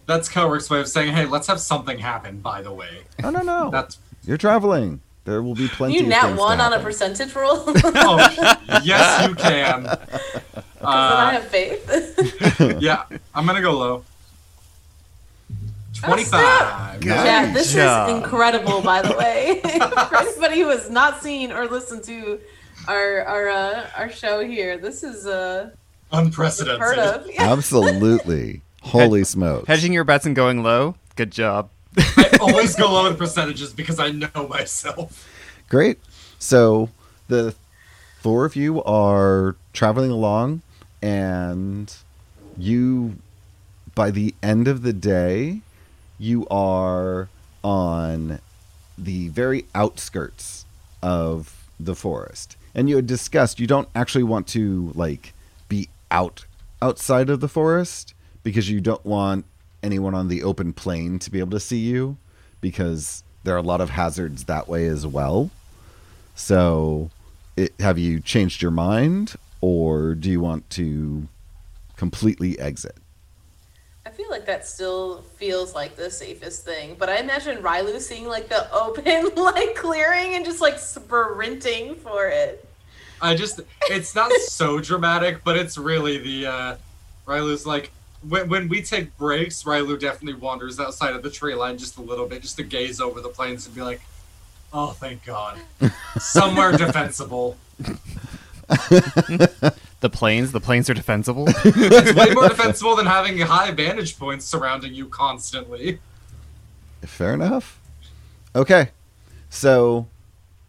[0.05, 3.39] That's Cowork's way of saying, "Hey, let's have something happen." By the way, No, no,
[3.41, 3.69] no.
[3.71, 5.01] that's You're traveling.
[5.25, 7.63] There will be plenty you of nat things to one on a percentage roll?
[7.67, 8.17] oh
[8.83, 9.83] yes, you can.
[9.83, 9.97] then
[10.83, 12.77] I Uh, have faith.
[12.81, 14.03] yeah, I'm gonna go low.
[15.95, 17.01] Twenty-five.
[17.05, 18.09] yeah, this job.
[18.09, 19.61] is incredible, by the way.
[20.09, 22.41] For anybody who has not seen or listened to
[22.89, 25.69] our our uh, our show here, this is uh,
[26.13, 26.79] Unprecedented.
[26.81, 27.29] heard of.
[27.37, 28.61] Absolutely.
[28.81, 29.67] Holy smokes.
[29.67, 30.95] Hedging your bets and going low.
[31.15, 31.69] Good job.
[31.97, 35.27] I always go low in percentages because I know myself.
[35.69, 35.99] Great.
[36.39, 36.89] So
[37.27, 37.55] the
[38.21, 40.61] four of you are traveling along,
[41.01, 41.93] and
[42.57, 43.17] you,
[43.95, 45.61] by the end of the day,
[46.19, 47.29] you are
[47.63, 48.39] on
[48.97, 50.65] the very outskirts
[51.01, 52.55] of the forest.
[52.75, 55.31] And you had discussed you don't actually want to like be
[56.13, 56.45] out
[56.81, 59.45] outside of the forest because you don't want
[59.81, 62.17] anyone on the open plain to be able to see you
[62.61, 65.49] because there are a lot of hazards that way as well.
[66.35, 67.09] So,
[67.57, 71.27] it, have you changed your mind or do you want to
[71.97, 72.95] completely exit?
[74.05, 78.27] I feel like that still feels like the safest thing, but I imagine Rylu seeing
[78.27, 82.67] like the open like clearing and just like sprinting for it.
[83.23, 86.75] I just, it's not so dramatic, but it's really the, uh,
[87.25, 87.91] Rylu's like,
[88.27, 92.01] when, when we take breaks, Rylu definitely wanders outside of the tree line just a
[92.01, 94.01] little bit, just to gaze over the plains and be like,
[94.73, 95.57] oh, thank God.
[96.19, 97.57] Somewhere defensible.
[98.67, 101.45] The plains, the plains are defensible.
[101.47, 105.99] It's way more defensible than having high vantage points surrounding you constantly.
[107.01, 107.79] Fair enough.
[108.53, 108.89] Okay.
[109.49, 110.07] So,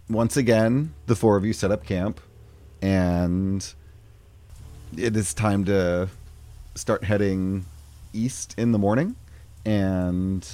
[0.09, 2.21] once again, the four of you set up camp,
[2.85, 3.75] and
[4.97, 6.07] it is time to
[6.75, 7.65] start heading
[8.13, 9.17] east in the morning.
[9.65, 10.47] And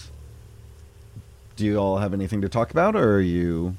[1.56, 3.76] do you all have anything to talk about, or are you.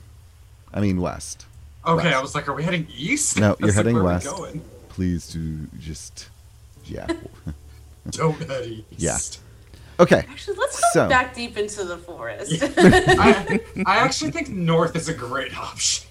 [0.73, 1.45] I mean, west.
[1.85, 2.15] Okay, West.
[2.17, 3.39] I was like, are we heading east?
[3.39, 4.27] No, you're like, heading where are we west.
[4.27, 4.61] going?
[4.89, 6.27] Please do just.
[6.85, 7.07] Yeah.
[8.11, 8.85] Don't head east.
[8.97, 10.03] Yeah.
[10.03, 10.25] Okay.
[10.29, 12.61] Actually, let's go So- back deep into the forest.
[12.77, 16.07] I, I actually think north is a great option.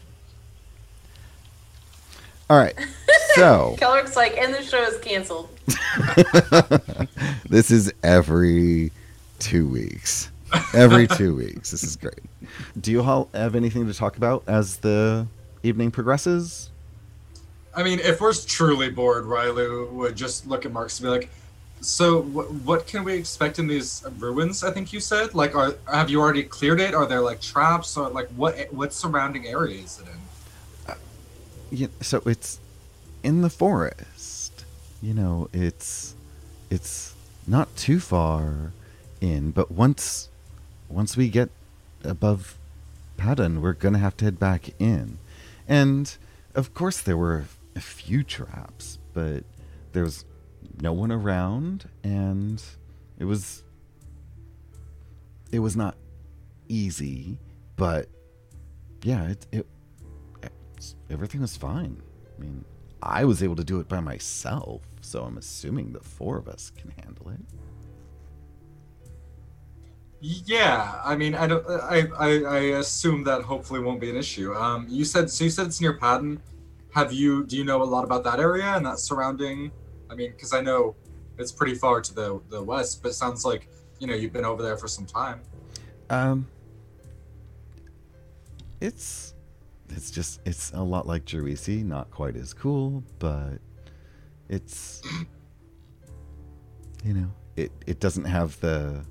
[2.51, 2.75] All right.
[3.37, 3.77] So.
[3.79, 5.49] Keller's like, and the show is canceled.
[7.49, 8.93] This is every
[9.41, 10.31] two weeks.
[10.73, 11.73] Every two weeks.
[11.73, 12.21] This is great.
[12.81, 15.27] Do you all have anything to talk about as the
[15.65, 16.71] evening progresses?
[17.75, 21.31] I mean, if we're truly bored, Rylu would just look at Marks and be like,
[21.81, 25.35] "So, wh- what can we expect in these ruins?" I think you said.
[25.35, 26.95] Like, are have you already cleared it?
[26.95, 30.20] Are there like traps or like what what surrounding area is it in?
[31.71, 32.59] Yeah, so it's
[33.23, 34.65] in the forest.
[35.01, 36.15] You know, it's
[36.69, 37.15] it's
[37.47, 38.73] not too far
[39.21, 40.29] in, but once
[40.89, 41.51] once we get
[42.05, 42.59] above
[43.17, 45.19] Padden, we're gonna have to head back in.
[45.69, 46.17] And
[46.55, 47.45] of course there were
[47.77, 49.45] a few traps, but
[49.93, 50.25] there was
[50.81, 52.63] no one around and
[53.19, 53.63] it was
[55.53, 55.97] it was not
[56.69, 57.39] easy,
[57.77, 58.09] but
[59.03, 59.67] yeah, it it
[61.11, 62.03] everything was fine.
[62.37, 62.65] I mean,
[63.03, 66.71] I was able to do it by myself, so I'm assuming the four of us
[66.71, 67.41] can handle it.
[70.21, 71.67] Yeah, I mean, I don't.
[71.67, 74.55] I, I I assume that hopefully won't be an issue.
[74.55, 75.45] Um, you said so.
[75.45, 76.43] You said it's near Padden.
[76.95, 77.47] Have you?
[77.47, 79.71] Do you know a lot about that area and that surrounding?
[80.11, 80.95] I mean, because I know
[81.39, 84.45] it's pretty far to the the west, but it sounds like you know you've been
[84.45, 85.41] over there for some time.
[86.11, 86.47] Um,
[88.83, 89.35] it's
[89.97, 93.59] it's just it's a lot like Jerisi, not quite as cool, but
[94.49, 95.03] it's
[97.05, 99.05] you know it it doesn't have the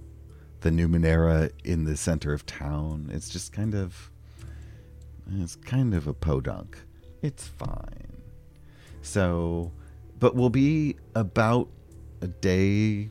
[0.61, 3.09] the Numenera in the center of town.
[3.13, 4.11] It's just kind of
[5.37, 6.77] it's kind of a podunk.
[7.21, 8.21] It's fine.
[9.01, 9.71] So,
[10.19, 11.69] but we'll be about
[12.21, 13.09] a day,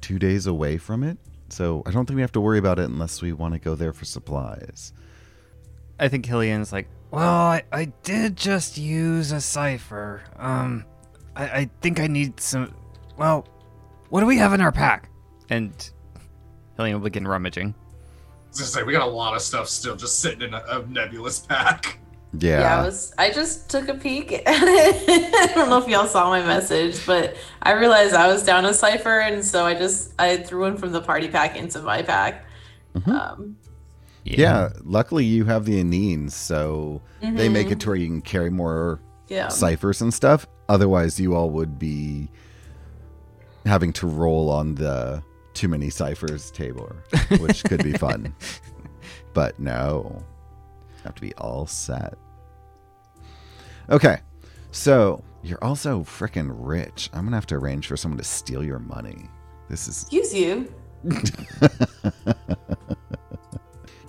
[0.00, 1.18] two days away from it.
[1.48, 3.74] So I don't think we have to worry about it unless we want to go
[3.74, 4.92] there for supplies.
[5.98, 10.22] I think Hillian's like, Well, I, I did just use a cipher.
[10.36, 10.84] Um,
[11.36, 12.74] I, I think I need some.
[13.16, 13.46] Well,
[14.08, 15.08] what do we have in our pack?
[15.52, 15.90] and
[16.78, 17.74] Hillian will begin rummaging.
[17.76, 20.62] I was gonna say we got a lot of stuff still just sitting in a,
[20.68, 21.98] a nebulous pack.
[22.38, 22.60] Yeah.
[22.60, 23.12] Yeah, I was.
[23.18, 25.34] I just took a peek at it.
[25.50, 28.72] I don't know if y'all saw my message, but I realized I was down a
[28.72, 32.46] cipher, and so I just I threw one from the party pack into my pack.
[33.06, 33.56] Um,
[34.24, 34.70] yeah.
[34.82, 39.00] Luckily, you have the Aneens, so they make it to where you can carry more
[39.28, 39.48] yeah.
[39.48, 40.46] ciphers and stuff.
[40.68, 42.28] Otherwise, you all would be
[43.64, 45.22] having to roll on the
[45.54, 46.90] too many ciphers table,
[47.38, 48.34] which could be fun.
[49.34, 50.22] But no,
[51.04, 52.18] have to be all set.
[53.88, 54.18] Okay,
[54.70, 57.08] so you're also freaking rich.
[57.12, 59.28] I'm gonna have to arrange for someone to steal your money.
[59.68, 60.74] This is Excuse you.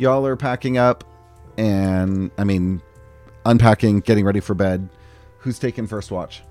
[0.04, 1.06] y'all are packing up,
[1.58, 2.82] and I mean,
[3.46, 4.90] unpacking, getting ready for bed.
[5.40, 6.44] Who's taking first watch?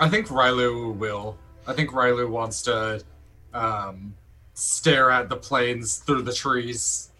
[0.00, 1.36] I think Rylu will.
[1.66, 3.04] I think Rylu wants to
[3.52, 4.14] um,
[4.54, 7.10] stare at the plains through the trees.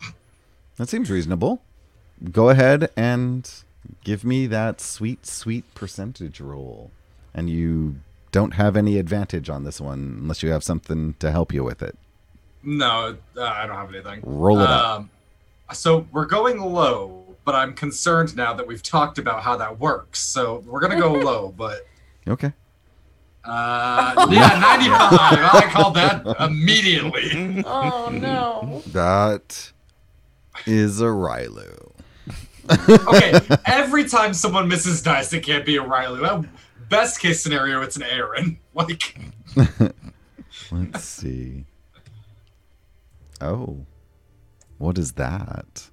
[0.76, 1.62] That seems reasonable.
[2.32, 3.48] Go ahead and
[4.04, 6.90] give me that sweet, sweet percentage roll.
[7.34, 7.96] And you
[8.32, 11.82] don't have any advantage on this one unless you have something to help you with
[11.82, 11.98] it.
[12.62, 14.20] No, uh, I don't have anything.
[14.24, 14.98] Roll it up.
[15.00, 15.10] Um,
[15.72, 20.18] so we're going low, but I'm concerned now that we've talked about how that works.
[20.20, 21.86] So we're gonna go low, but
[22.28, 22.52] Okay.
[23.44, 24.92] uh, yeah, 95.
[24.92, 27.62] I called that immediately.
[27.66, 28.82] Oh no.
[28.88, 29.72] That
[30.66, 31.92] is a Rylu.
[33.08, 36.46] Okay, every time someone misses dice, it can't be a Rylu.
[36.88, 38.58] Best case scenario, it's an Aaron.
[38.74, 39.16] Like,
[40.70, 41.64] Let's see.
[43.40, 43.86] Oh.
[44.78, 45.88] What is that?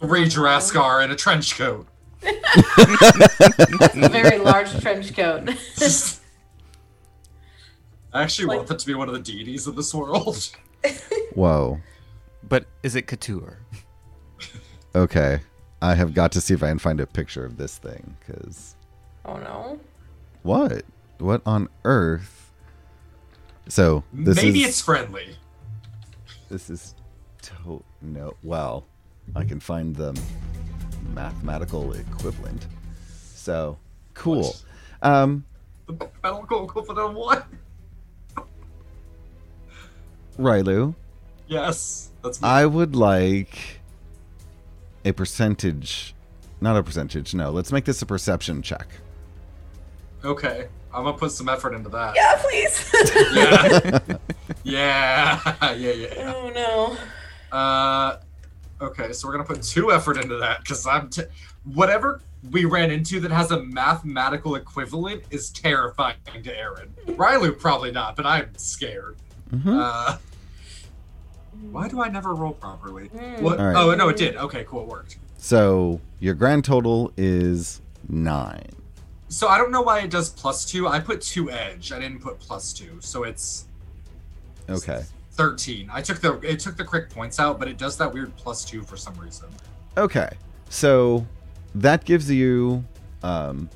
[0.00, 1.86] Juraskar in a trench coat.
[2.22, 5.48] A very large trench coat.
[8.12, 10.50] I actually Like- want that to be one of the deities of this world.
[11.34, 11.80] Whoa.
[12.42, 13.58] But is it couture?
[14.94, 15.40] Okay.
[15.82, 18.74] I have got to see if I can find a picture of this thing, because.
[19.24, 19.80] oh no.
[20.42, 20.82] What?
[21.18, 22.52] What on earth?
[23.68, 24.68] So, this Maybe is.
[24.70, 25.36] it's friendly.
[26.50, 26.94] This is
[27.42, 28.34] to no.
[28.42, 28.84] Well,
[29.36, 30.20] I can find the
[31.14, 32.66] mathematical equivalent.
[33.34, 33.78] So
[34.14, 34.56] cool.
[35.00, 35.44] Um,
[35.86, 37.46] The mathematical equivalent of what?
[40.38, 40.94] Rylu,
[41.46, 42.48] Yes, that's me.
[42.48, 43.80] I would like
[45.04, 46.14] a percentage.
[46.60, 47.32] Not a percentage.
[47.34, 48.88] No, let's make this a perception check.
[50.24, 50.66] okay.
[50.92, 52.16] I'm gonna put some effort into that.
[52.16, 52.92] Yeah, please.
[53.36, 54.16] Yeah.
[54.64, 55.40] yeah.
[55.62, 56.32] Yeah, yeah, yeah.
[56.34, 57.56] oh no.
[57.56, 58.18] Uh,
[58.80, 61.22] okay, so we're gonna put two effort into that because I'm t-
[61.64, 66.94] whatever we ran into that has a mathematical equivalent is terrifying to Aaron.
[67.06, 69.16] Rylu probably not, but I'm scared.
[69.52, 69.78] Mhm.
[69.80, 70.16] Uh,
[71.70, 73.08] why do I never roll properly?
[73.08, 73.42] Hmm.
[73.42, 73.58] What?
[73.60, 73.76] All right.
[73.76, 74.36] Oh no, it did.
[74.36, 75.18] Okay, cool, it worked.
[75.38, 78.70] So your grand total is nine.
[79.28, 80.88] So I don't know why it does plus two.
[80.88, 81.92] I put two edge.
[81.92, 83.66] I didn't put plus two, so it's
[84.68, 85.02] Okay.
[85.32, 85.88] thirteen.
[85.92, 88.64] I took the it took the correct points out, but it does that weird plus
[88.64, 89.48] two for some reason.
[89.96, 90.28] Okay.
[90.68, 91.26] So
[91.74, 92.84] that gives you
[93.22, 93.68] um,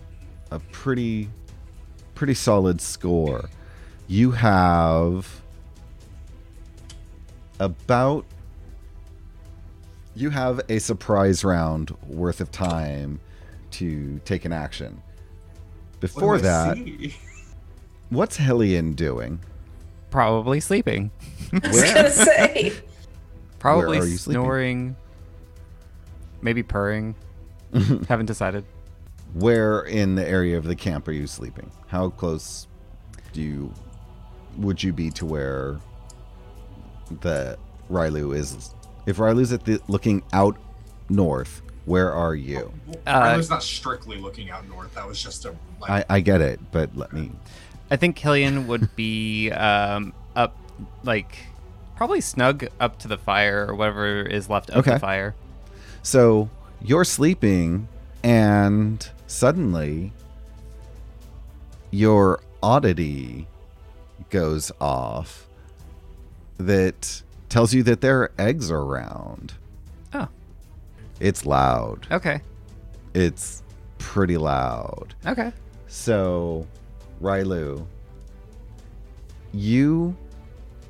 [0.50, 1.28] a pretty
[2.14, 3.48] pretty solid score.
[4.06, 5.40] You have
[7.60, 8.24] about
[10.14, 13.20] you have a surprise round worth of time
[13.72, 15.02] to take an action.
[16.00, 17.12] Before I that,
[18.10, 19.40] what's Hillian doing?
[20.14, 21.10] Probably sleeping.
[21.50, 22.08] Where?
[22.08, 22.72] say.
[23.58, 24.42] Probably are you sleeping?
[24.42, 24.96] snoring.
[26.40, 27.16] Maybe purring.
[28.08, 28.64] Haven't decided.
[29.32, 31.68] Where in the area of the camp are you sleeping?
[31.88, 32.68] How close
[33.32, 33.74] do you
[34.56, 35.80] would you be to where
[37.20, 37.58] the
[37.90, 38.72] Rylu is?
[39.06, 40.56] If Rylu's at the looking out
[41.08, 42.72] north, where are you?
[43.04, 44.94] Uh, Rylu's not strictly looking out north.
[44.94, 47.32] That was just a like, I, I get it, but let me.
[47.90, 50.56] I think Hillian would be um, up,
[51.02, 51.36] like,
[51.96, 54.94] probably snug up to the fire or whatever is left of Okay.
[54.94, 55.34] the fire.
[56.02, 56.48] So
[56.82, 57.88] you're sleeping,
[58.22, 60.12] and suddenly
[61.90, 63.46] your oddity
[64.30, 65.46] goes off
[66.58, 69.54] that tells you that there are eggs around.
[70.12, 70.28] Oh,
[71.20, 72.06] It's loud.
[72.10, 72.40] okay.
[73.14, 73.62] It's
[73.98, 75.14] pretty loud.
[75.24, 75.52] Okay.
[75.86, 76.66] So,
[77.24, 77.86] Rylu,
[79.50, 80.14] you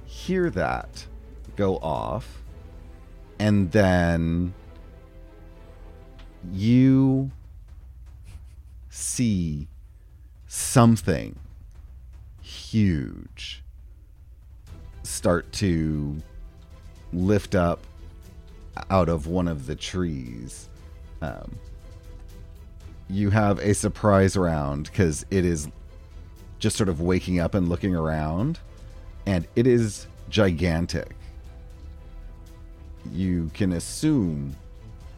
[0.05, 1.07] hear that
[1.55, 2.43] go off,
[3.39, 4.53] and then
[6.51, 7.31] you
[8.89, 9.69] see
[10.49, 11.39] something
[12.43, 13.63] huge
[15.05, 16.21] start to
[17.13, 17.79] lift up
[18.91, 20.69] out of one of the trees.
[21.23, 21.57] Um,
[23.09, 25.69] you have a surprise round because it is
[26.65, 28.59] just sort of waking up and looking around,
[29.27, 31.15] and it is gigantic.
[33.13, 34.57] You can assume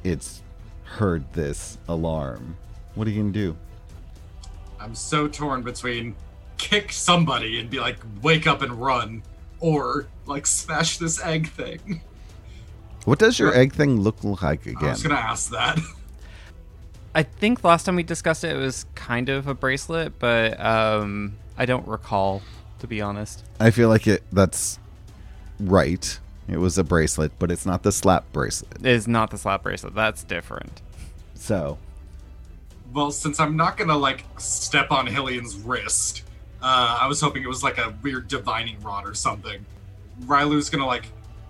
[0.02, 0.42] it's
[0.82, 2.56] heard this alarm.
[2.96, 3.56] What are you gonna do?
[4.80, 6.16] I'm so torn between
[6.58, 9.22] kick somebody and be like, wake up and run,
[9.60, 12.00] or like smash this egg thing.
[13.04, 14.84] What does your egg thing look like again?
[14.84, 15.78] I was gonna ask that.
[17.16, 21.38] I think last time we discussed it, it was kind of a bracelet, but um,
[21.56, 22.42] I don't recall,
[22.80, 23.42] to be honest.
[23.58, 24.22] I feel like it.
[24.30, 24.78] That's
[25.58, 26.20] right.
[26.46, 28.80] It was a bracelet, but it's not the slap bracelet.
[28.80, 29.94] It is not the slap bracelet.
[29.94, 30.82] That's different.
[31.34, 31.78] So
[32.92, 36.22] Well, since I'm not gonna like step on Hillian's wrist,
[36.60, 39.64] uh, I was hoping it was like a weird divining rod or something.
[40.26, 41.06] Rylu's gonna like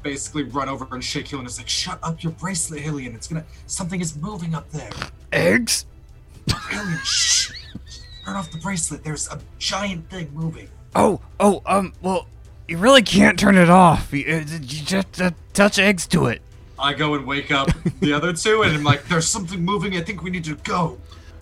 [0.06, 1.44] basically run over and shake Hillian.
[1.46, 3.14] It's like, shut up your bracelet, Hillian.
[3.14, 4.90] It's gonna something is moving up there.
[5.32, 5.86] Eggs?
[6.48, 7.52] Hillian, shh.
[8.24, 9.04] Turn off the bracelet.
[9.04, 10.68] There's a giant thing moving.
[10.94, 12.26] Oh, oh, um, well,
[12.68, 14.12] you really can't turn it off.
[14.12, 16.40] You, uh, you just uh, touch eggs to it.
[16.78, 17.68] I go and wake up
[18.00, 19.96] the other two, and I'm like, there's something moving.
[19.96, 20.98] I think we need to go.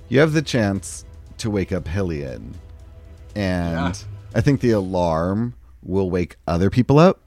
[0.08, 1.04] you have the chance
[1.38, 2.54] to wake up Hillian,
[3.34, 3.94] and Yeah.
[4.34, 7.20] I think the alarm will wake other people up.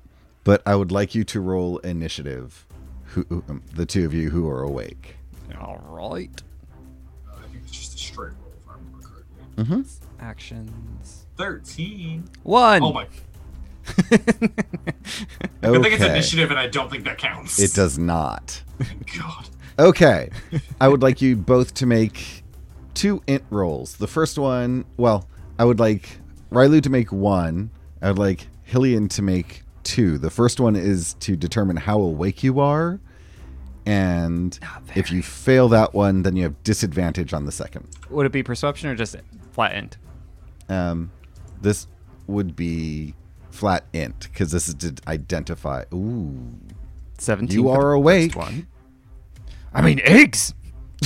[0.47, 2.65] But I would like you to roll initiative.
[3.07, 5.17] Who, who- um, the two of you who are awake.
[5.59, 6.31] All right.
[7.29, 9.05] Uh, I think it's just a straight roll, if I remember
[9.65, 9.83] correctly.
[10.21, 11.25] Actions.
[11.35, 12.29] 13.
[12.43, 12.81] One.
[12.81, 13.07] Oh my.
[13.87, 17.59] I think it's initiative, and I don't think that counts.
[17.59, 18.61] It does not.
[19.17, 19.49] God.
[19.77, 20.29] Okay.
[20.79, 22.45] I would like you both to make
[22.93, 23.97] two int rolls.
[23.97, 25.27] The first one, well,
[25.59, 26.19] I would like
[26.53, 27.69] Rylu to make one.
[28.01, 30.17] I would like Hillian to make two.
[30.17, 32.99] The first one is to determine how awake you are.
[33.85, 34.59] And
[34.95, 37.87] if you fail that one, then you have disadvantage on the second.
[38.09, 39.15] Would it be perception or just
[39.53, 39.95] flattened?
[40.67, 41.09] Um,
[41.61, 41.87] this
[42.27, 43.15] would be
[43.49, 45.85] flat int because this is to identify.
[45.93, 46.37] Ooh,
[47.17, 47.57] 17.
[47.57, 48.35] you are awake.
[48.35, 48.67] One.
[49.73, 50.53] I mean, eggs.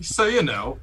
[0.00, 0.78] So you know,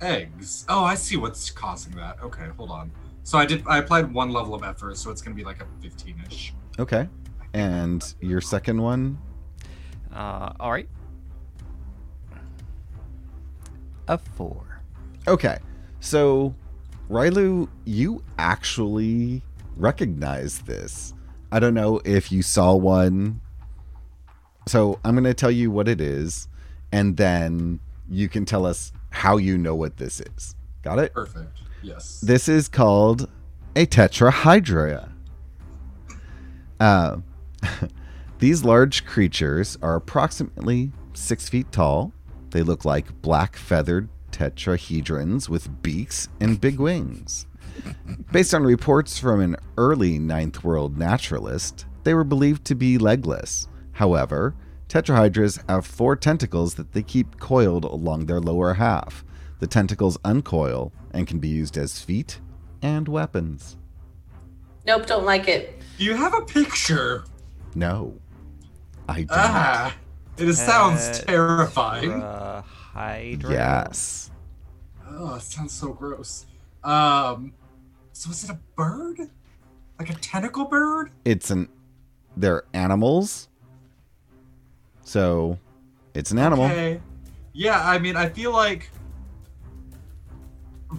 [0.00, 0.64] eggs.
[0.68, 2.22] Oh, I see what's causing that.
[2.22, 2.90] Okay, hold on.
[3.22, 3.62] So I did.
[3.66, 6.52] I applied one level of effort, so it's gonna be like a 15ish.
[6.78, 7.08] Okay.
[7.52, 9.18] And your second one,
[10.12, 10.88] Uh, all right.
[14.08, 14.80] A four.
[15.28, 15.58] Okay.
[16.00, 16.54] So,
[17.08, 19.42] Rylu, you actually
[19.76, 21.14] recognize this.
[21.52, 23.40] I don't know if you saw one.
[24.66, 26.48] So, I'm going to tell you what it is,
[26.90, 30.54] and then you can tell us how you know what this is.
[30.82, 31.12] Got it?
[31.12, 31.58] Perfect.
[31.82, 32.20] Yes.
[32.20, 33.28] This is called
[33.76, 35.10] a tetrahydra.
[36.78, 37.18] Uh,
[38.38, 42.12] these large creatures are approximately six feet tall.
[42.50, 47.46] They look like black feathered tetrahedrons with beaks and big wings.
[48.32, 53.68] Based on reports from an early Ninth World naturalist, they were believed to be legless.
[53.92, 54.54] However,
[54.88, 59.24] tetrahydras have four tentacles that they keep coiled along their lower half.
[59.60, 62.40] The tentacles uncoil and can be used as feet
[62.82, 63.76] and weapons.
[64.86, 65.80] Nope, don't like it.
[65.98, 67.24] Do you have a picture?
[67.74, 68.18] No,
[69.08, 69.28] I don't.
[69.32, 69.94] Ah,
[70.38, 72.22] it sounds terrifying.
[72.22, 73.52] Uh, Hydra.
[73.52, 74.30] yes.
[75.10, 76.46] Oh, it sounds so gross.
[76.82, 77.52] Um,
[78.12, 79.20] so is it a bird?
[79.98, 81.10] Like a tentacle bird?
[81.26, 81.68] It's an.
[82.36, 83.48] They're animals.
[85.02, 85.58] So,
[86.14, 86.64] it's an animal.
[86.64, 87.00] Okay.
[87.52, 88.90] Yeah, I mean, I feel like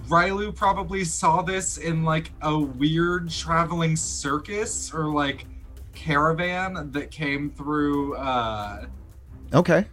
[0.08, 5.46] Rylu probably saw this in like a weird traveling circus or like
[5.94, 8.16] caravan that came through.
[8.16, 8.86] uh
[9.54, 9.86] Okay.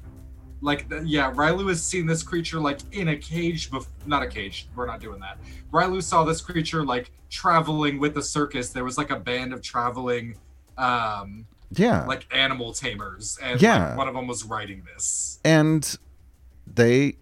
[0.60, 4.68] Like, yeah, Rylu has seen this creature like in a cage, bef- not a cage.
[4.74, 5.38] We're not doing that.
[5.72, 8.70] Rylu saw this creature like traveling with a circus.
[8.70, 10.36] There was like a band of traveling,
[10.76, 12.04] um, Yeah.
[12.06, 13.88] like animal tamers, and Yeah.
[13.90, 15.38] like, one of them was riding this.
[15.44, 15.96] and
[16.72, 17.16] they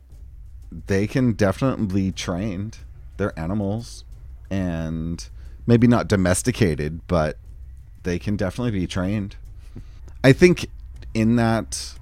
[0.70, 2.78] they can definitely be trained.
[3.16, 4.04] They're animals
[4.50, 5.28] and
[5.66, 7.38] maybe not domesticated, but
[8.02, 9.36] they can definitely be trained.
[10.22, 10.68] I think
[11.14, 11.94] in that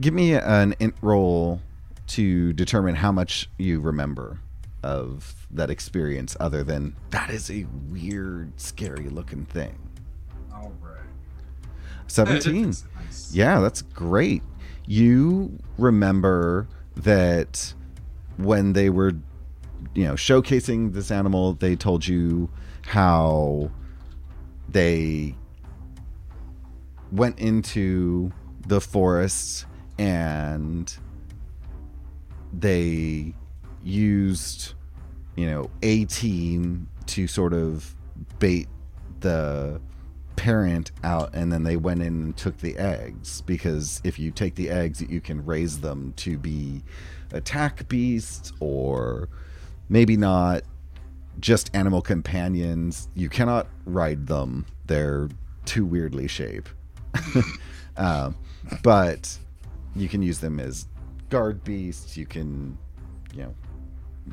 [0.00, 1.60] give me an int roll
[2.08, 4.40] to determine how much you remember
[4.82, 9.78] of that experience other than that is a weird scary looking thing.
[10.52, 11.00] All right.
[12.06, 12.74] 17.
[13.00, 13.32] Nice.
[13.34, 14.42] Yeah, that's great.
[14.86, 17.74] You remember that
[18.40, 19.12] when they were,
[19.94, 22.50] you know, showcasing this animal, they told you
[22.86, 23.70] how
[24.68, 25.34] they
[27.12, 28.32] went into
[28.66, 29.66] the forests
[29.98, 30.96] and
[32.52, 33.34] they
[33.82, 34.74] used,
[35.36, 37.94] you know, a team to sort of
[38.38, 38.68] bait
[39.20, 39.80] the
[40.36, 44.54] parent out and then they went in and took the eggs because if you take
[44.54, 46.82] the eggs you can raise them to be
[47.32, 49.28] attack beasts or
[49.88, 50.62] maybe not
[51.38, 53.08] just animal companions.
[53.14, 54.66] You cannot ride them.
[54.86, 55.28] They're
[55.64, 56.72] too weirdly shaped
[57.96, 58.34] um,
[58.82, 59.38] but
[59.94, 60.86] you can use them as
[61.28, 62.16] guard beasts.
[62.16, 62.76] You can
[63.34, 63.54] you know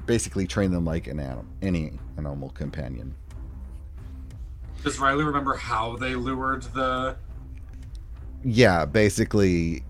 [0.05, 3.15] basically train them like an animal any animal companion.
[4.83, 7.15] Does Riley remember how they lured the?
[8.43, 9.83] yeah basically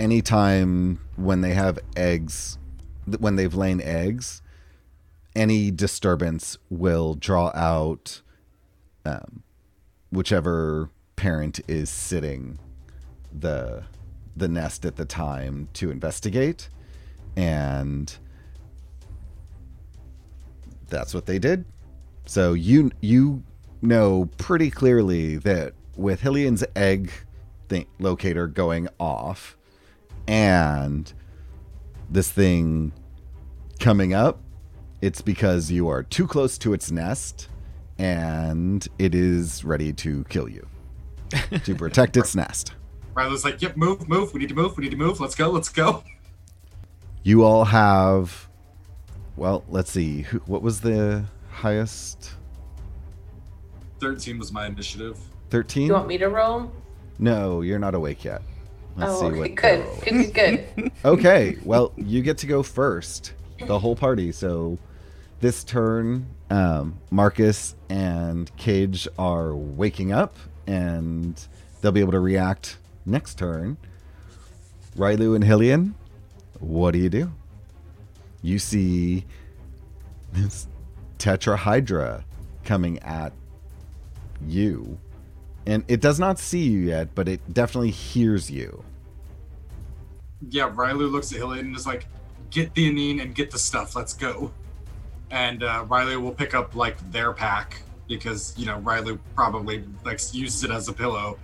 [0.00, 2.58] anytime when they have eggs
[3.18, 4.42] when they've lain eggs
[5.36, 8.22] any disturbance will draw out
[9.04, 9.42] um,
[10.10, 12.58] whichever parent is sitting
[13.32, 13.84] the
[14.36, 16.68] the nest at the time to investigate.
[17.36, 18.16] And
[20.88, 21.64] that's what they did.
[22.26, 23.42] So you you
[23.82, 27.12] know pretty clearly that with Hillian's egg
[27.98, 29.56] locator going off
[30.26, 31.12] and
[32.08, 32.92] this thing
[33.78, 34.40] coming up,
[35.00, 37.48] it's because you are too close to its nest
[37.98, 40.66] and it is ready to kill you
[41.64, 42.74] to protect its nest.
[43.14, 44.32] Riley's like, "Yep, move, move.
[44.32, 44.76] We need to move.
[44.76, 45.20] We need to move.
[45.20, 45.50] Let's go.
[45.50, 46.02] Let's go."
[47.22, 48.48] You all have,
[49.36, 52.32] well, let's see, what was the highest?
[53.98, 55.18] Thirteen was my initiative.
[55.50, 55.88] 13?
[55.88, 56.72] You want me to roll?
[57.18, 58.40] No, you're not awake yet.
[59.00, 59.54] Let's oh, see okay, what.
[60.04, 60.04] good.
[60.04, 60.92] Good, good, good.
[61.04, 63.32] Okay, well, you get to go first,
[63.66, 64.30] the whole party.
[64.30, 64.78] So
[65.40, 70.36] this turn, um, Marcus and Cage are waking up,
[70.66, 71.42] and
[71.80, 72.76] they'll be able to react
[73.06, 73.78] next turn.
[74.96, 75.94] Rylu and Hillian,
[76.58, 77.32] what do you do?
[78.42, 79.24] You see
[80.32, 80.66] this
[81.18, 82.24] tetrahydra
[82.64, 83.32] coming at
[84.46, 84.98] you.
[85.66, 88.84] And it does not see you yet, but it definitely hears you.
[90.48, 92.06] Yeah, Riley looks at Hillian and is like,
[92.50, 93.94] "Get the Aneen and get the stuff.
[93.94, 94.52] Let's go."
[95.30, 100.20] And uh, Riley will pick up like their pack because you know Riley probably like
[100.32, 101.38] uses it as a pillow,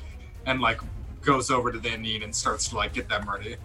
[0.46, 0.80] and like
[1.20, 3.56] goes over to the Aneen and starts to like get them ready.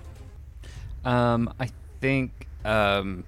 [1.05, 1.69] Um, I
[1.99, 3.23] think, um,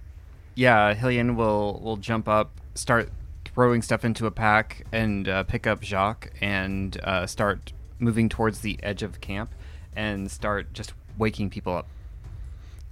[0.55, 3.09] yeah, Hillian will will jump up, start
[3.45, 8.59] throwing stuff into a pack, and uh, pick up Jacques and uh, start moving towards
[8.59, 9.53] the edge of camp
[9.95, 11.87] and start just waking people up.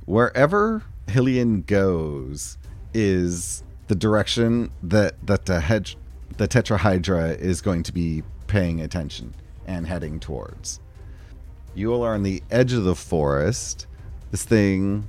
[0.05, 2.57] wherever Hillian goes
[2.93, 5.97] is the direction that that the hedge
[6.37, 10.79] the tetrahydra is going to be paying attention and heading towards.
[11.75, 13.87] You all are on the edge of the forest.
[14.31, 15.07] This thing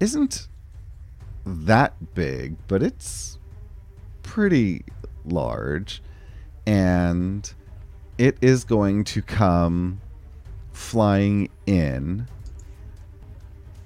[0.00, 0.48] isn't
[1.46, 3.38] that big, but it's
[4.22, 4.84] pretty
[5.24, 6.02] large
[6.66, 7.52] and
[8.18, 10.00] it is going to come
[10.74, 12.26] flying in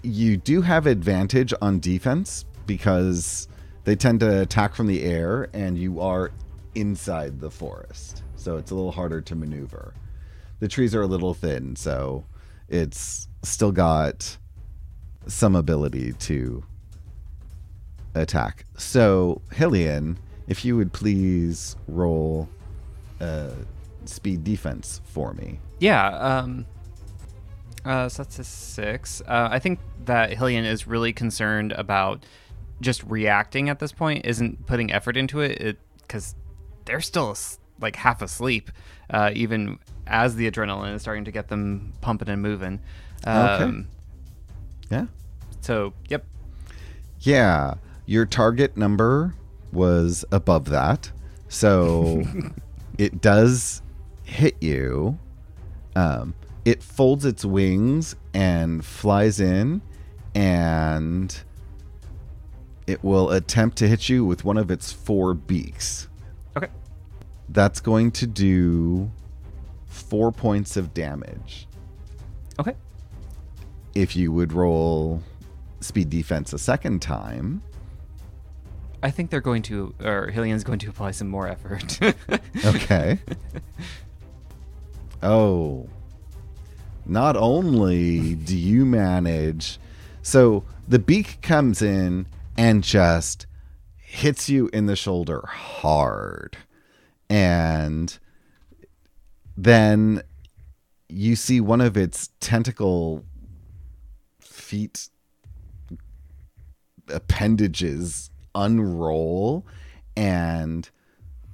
[0.03, 3.49] you do have advantage on defense because
[3.85, 6.31] they tend to attack from the air and you are
[6.75, 8.23] inside the forest.
[8.37, 9.95] So it's a little harder to maneuver.
[10.61, 12.25] The trees are a little thin, so
[12.69, 14.37] it's still got
[15.27, 16.65] some ability to
[18.15, 18.65] attack.
[18.77, 20.17] So, Hillian,
[20.47, 22.49] if you would please roll
[23.21, 23.51] uh,
[24.05, 25.61] speed defense for me.
[25.81, 26.09] Yeah.
[26.09, 26.67] Um,
[27.89, 29.23] uh, so that's a six.
[29.27, 32.25] Uh, I think that Hillian is really concerned about
[32.83, 36.35] just reacting at this point, isn't putting effort into it, because
[36.85, 37.35] they're still
[37.81, 38.71] like half asleep,
[39.09, 42.81] uh, even as the adrenaline is starting to get them pumping and moving.
[43.25, 43.89] Um,
[44.91, 45.07] Yeah?
[45.63, 46.27] So, yep.
[47.21, 49.35] Yeah, your target number
[49.73, 51.11] was above that.
[51.49, 52.23] So
[52.99, 53.81] it does
[54.25, 55.19] hit you.
[55.97, 56.35] Um,
[56.69, 59.81] it folds its wings and flies in,
[60.35, 61.35] and
[62.87, 66.09] it will attempt to hit you with one of its four beaks.
[66.59, 66.69] Okay.
[67.49, 69.11] That's going to do
[69.87, 71.67] four points of damage.
[72.59, 72.75] Okay.
[73.95, 75.23] If you would roll
[75.81, 77.63] speed defense a second time,
[79.03, 81.99] I think they're going to, or Hillian's going to apply some more effort.
[82.63, 83.21] Okay.
[85.21, 85.89] Oh.
[87.09, 89.79] Not only do you manage.
[90.23, 93.47] So the beak comes in and just
[93.97, 96.59] hits you in the shoulder hard.
[97.31, 98.17] And
[99.57, 100.23] then
[101.09, 103.25] you see one of its tentacle
[104.41, 105.09] feet
[107.09, 109.67] appendages unroll
[110.17, 110.91] and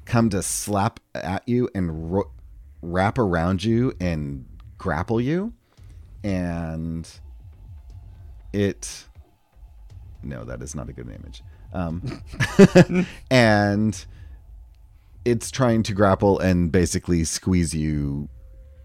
[0.05, 2.31] come to slap at you and ro-
[2.83, 4.47] wrap around you and
[4.79, 5.53] grapple you
[6.23, 7.09] and
[8.53, 9.05] it
[10.23, 11.43] no that is not a good image.
[11.73, 12.23] Um,
[13.31, 14.05] and
[15.25, 18.29] it's trying to grapple and basically squeeze you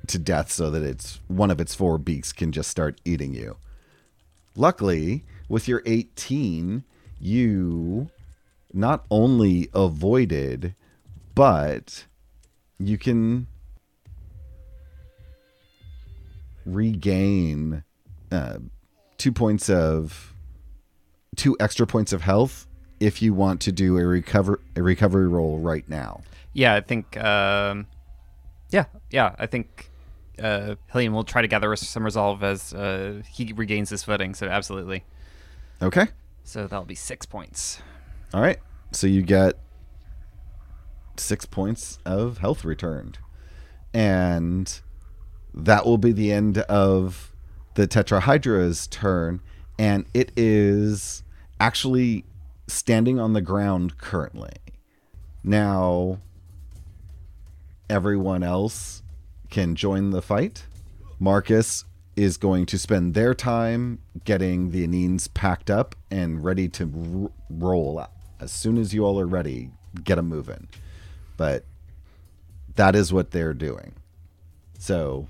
[0.08, 3.58] to death so that it's one of its four beaks can just start eating you.
[4.56, 6.84] Luckily with your 18
[7.20, 8.10] you
[8.74, 10.76] not only avoided
[11.36, 12.06] but
[12.80, 13.48] you can
[16.74, 17.84] regain
[18.32, 18.60] uh,
[19.18, 20.34] two points of
[21.36, 22.68] two extra points of health
[23.00, 26.22] if you want to do a recover a recovery roll right now.
[26.54, 27.18] Yeah, I think.
[27.18, 27.88] Um,
[28.72, 29.90] yeah, yeah, I think
[30.42, 34.34] uh, Hillian will try to gather some resolve as uh, he regains his footing.
[34.34, 35.04] So absolutely.
[35.82, 36.08] Okay.
[36.44, 37.82] So that'll be six points.
[38.34, 38.60] All right.
[38.92, 39.56] So you get
[41.18, 43.20] six points of health returned,
[43.94, 44.82] and
[45.66, 47.34] that will be the end of
[47.76, 49.41] the tetrahydra's turn,
[49.78, 51.24] and it is
[51.60, 52.26] actually
[52.68, 54.51] standing on the ground currently.
[55.43, 56.20] Now,
[57.89, 59.01] everyone else
[59.49, 60.66] can join the fight.
[61.20, 61.86] Marcus
[62.16, 67.32] is going to spend their time getting the Aneens packed up and ready to r-
[67.49, 68.05] roll.
[68.39, 69.72] As soon as you all are ready,
[70.03, 70.68] get them moving.
[71.38, 71.64] But
[72.76, 73.93] that is what they're doing.
[74.78, 75.28] So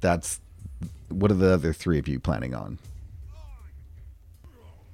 [0.00, 0.40] that's
[1.08, 2.78] what are the other three of you planning on?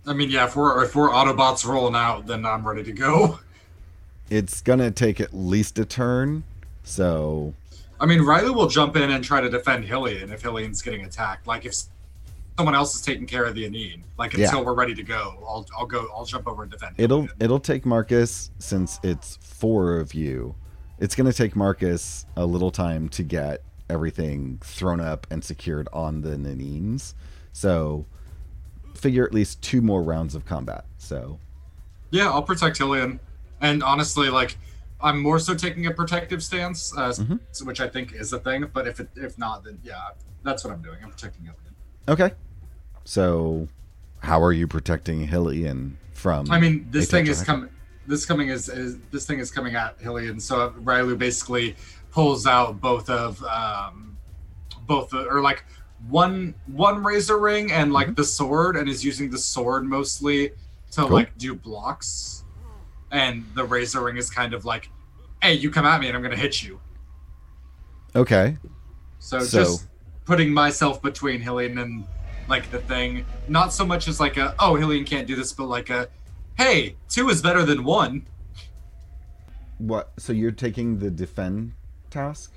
[0.07, 3.39] I mean, yeah, if we're if we're Autobots rolling out, then I'm ready to go.
[4.31, 6.45] It's gonna take at least a turn,
[6.83, 7.55] so
[8.01, 11.47] I mean, Riley will jump in and try to defend Hillian if Hillian's getting attacked.
[11.47, 11.75] Like if
[12.57, 14.47] someone else is taking care of the Aneen, like Yeah.
[14.47, 16.95] until we're ready to go, I'll I'll go I'll jump over and defend.
[16.99, 17.43] it'll Hillian.
[17.43, 20.55] it'll take Marcus since it's four of you.
[20.99, 26.23] It's gonna take Marcus a little time to get everything thrown up and secured on
[26.23, 27.15] the Nanines.
[27.53, 28.07] So
[28.95, 30.85] figure at least two more rounds of combat.
[30.99, 31.39] So
[32.11, 33.19] Yeah, I'll protect Hillian.
[33.61, 34.57] And honestly, like
[35.01, 37.67] I'm more so taking a protective stance, uh, Mm-hmm.
[37.67, 38.67] which I think is a thing.
[38.73, 39.95] But if it if not, then yeah,
[40.43, 40.99] that's what I'm doing.
[41.03, 41.75] I'm protecting Hillian.
[42.09, 42.35] okay.
[43.05, 43.69] So
[44.21, 47.69] how are you protecting Hillian from I mean, this thing is coming.
[48.07, 50.41] This coming is, is this thing is coming at Hillian.
[50.41, 51.75] So Rylu basically
[52.15, 54.17] pulls out both of um,
[54.87, 55.65] both the, or like
[56.09, 58.15] one one razor ring and like Mm-hmm.
[58.15, 60.51] the sword, and is using the sword mostly
[60.93, 61.09] to Cool.
[61.11, 62.45] like do blocks.
[63.11, 64.91] And the razor ring is kind of like,
[65.43, 66.79] "Hey, you come at me, and I'm gonna hit you."
[68.15, 68.57] Okay.
[69.19, 69.89] So, So- just
[70.25, 72.05] putting myself between Hillian and
[72.49, 75.65] like the thing, not so much as like a, "Oh, Hillian can't do this," but
[75.67, 76.09] like a,
[76.57, 78.27] "Hey, two is better than one."
[79.79, 81.73] What so you're taking the defend
[82.15, 82.53] task?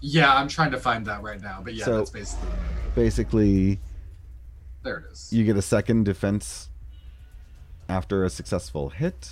[0.00, 2.48] Yeah, I'm trying to find that right now, but yeah, So- that's basically
[2.94, 3.80] Basically
[4.82, 4.98] there.
[4.98, 5.32] It is.
[5.32, 6.68] you get a second defense
[7.88, 9.30] after a successful hit.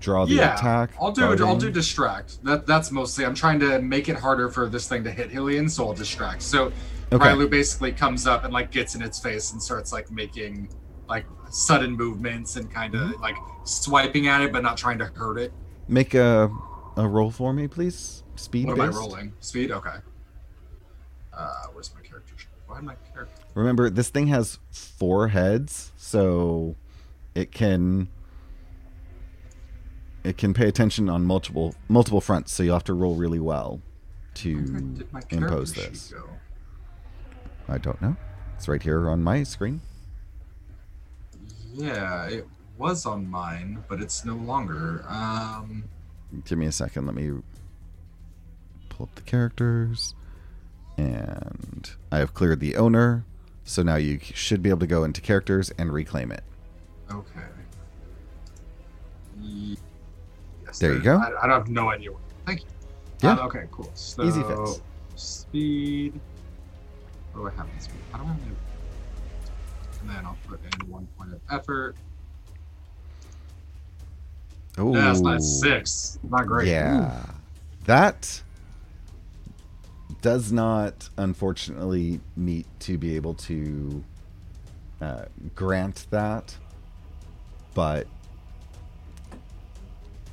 [0.00, 0.90] Draw the yeah, attack.
[1.00, 1.24] I'll do.
[1.44, 2.42] I'll do distract.
[2.44, 3.24] That that's mostly.
[3.24, 6.42] I'm trying to make it harder for this thing to hit Hillian, so I'll distract.
[6.42, 6.72] So
[7.12, 7.26] Okay.
[7.26, 10.68] Rylu basically comes up and like gets in its face and starts like making
[11.08, 13.22] like sudden movements and kind of Mm-hmm.
[13.22, 15.52] like swiping at it, but not trying to hurt it.
[15.88, 16.50] Make a
[16.96, 18.22] a roll for me, please.
[18.36, 19.32] Speed What am I rolling?
[19.40, 19.70] Speed.
[19.70, 19.96] Okay.
[21.32, 22.34] Uh, where's my character?
[22.66, 23.42] Why my character?
[23.54, 26.76] Remember, this thing has four heads, so
[27.34, 28.08] it can
[30.24, 32.52] it can pay attention on multiple multiple fronts.
[32.52, 33.80] So you'll have to roll really well
[34.34, 36.12] to Where did my character impose this.
[36.12, 36.28] go?
[37.68, 38.16] I don't know.
[38.56, 39.80] It's right here on my screen.
[41.72, 42.46] Yeah, it
[42.78, 45.04] was on mine, but it's no longer.
[45.08, 45.84] Um,
[46.44, 47.06] Give me a second.
[47.06, 47.30] Let me
[48.88, 50.14] pull up the characters.
[50.96, 53.24] And I have cleared the owner.
[53.64, 56.42] So now you should be able to go into characters and reclaim it.
[57.10, 57.40] okay.
[60.66, 61.16] Yes, There you go.
[61.18, 62.12] I, I have no idea.
[62.12, 62.66] What, thank you.
[63.22, 63.32] Yeah.
[63.32, 63.90] Um, okay, cool.
[63.94, 64.80] So, Easy fix.
[65.16, 66.18] Speed.
[67.32, 67.96] What do I have in speed?
[68.12, 68.56] How do I move?
[70.00, 71.96] And then I'll put in one point of effort.
[74.78, 76.18] Oh, Yeah, that's not six.
[76.28, 76.68] Not great.
[76.68, 77.24] Yeah.
[77.84, 78.42] That
[80.22, 84.02] does not, unfortunately, meet to be able to
[85.00, 86.56] uh, grant that.
[87.74, 88.06] But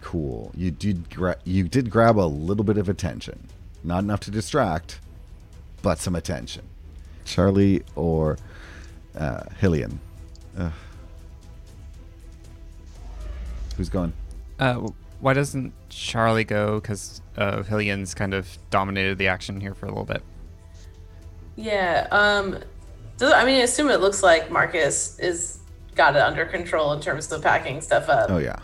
[0.02, 3.48] cool, you did gra- you did grab a little bit of attention,
[3.84, 5.00] not enough to distract,
[5.82, 6.64] but some attention.
[7.26, 8.38] Charlie or
[9.18, 9.98] uh, Hillian,
[10.58, 10.72] Ugh.
[13.78, 14.14] who's going?
[14.62, 14.88] Uh,
[15.20, 16.80] why doesn't Charlie go?
[16.80, 20.24] Because uh, Hillian's kind of dominated the action here for a little bit.
[21.58, 22.08] Yeah.
[22.12, 22.60] Um.
[23.18, 25.60] Does, I mean, I assume it looks like Marcus is
[25.96, 28.30] got it under control in terms of packing stuff up.
[28.30, 28.60] Oh yeah,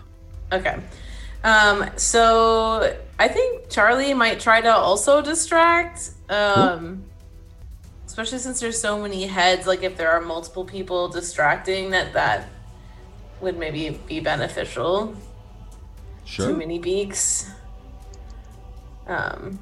[0.51, 0.79] Okay.
[1.43, 6.11] Um, so I think Charlie might try to also distract.
[6.29, 7.03] Um,
[8.05, 9.67] especially since there's so many heads.
[9.67, 12.49] Like if there are multiple people distracting, that that
[13.41, 15.15] would maybe be beneficial.
[16.27, 16.49] Sure.
[16.49, 17.49] Too many beaks.
[19.07, 19.57] Um.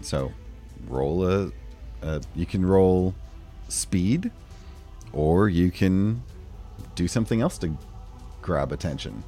[0.00, 0.32] So,
[0.86, 1.50] roll a.
[2.34, 3.14] You can roll
[3.68, 4.30] speed,
[5.12, 6.22] or you can
[6.94, 7.76] do something else to
[8.40, 9.24] grab attention.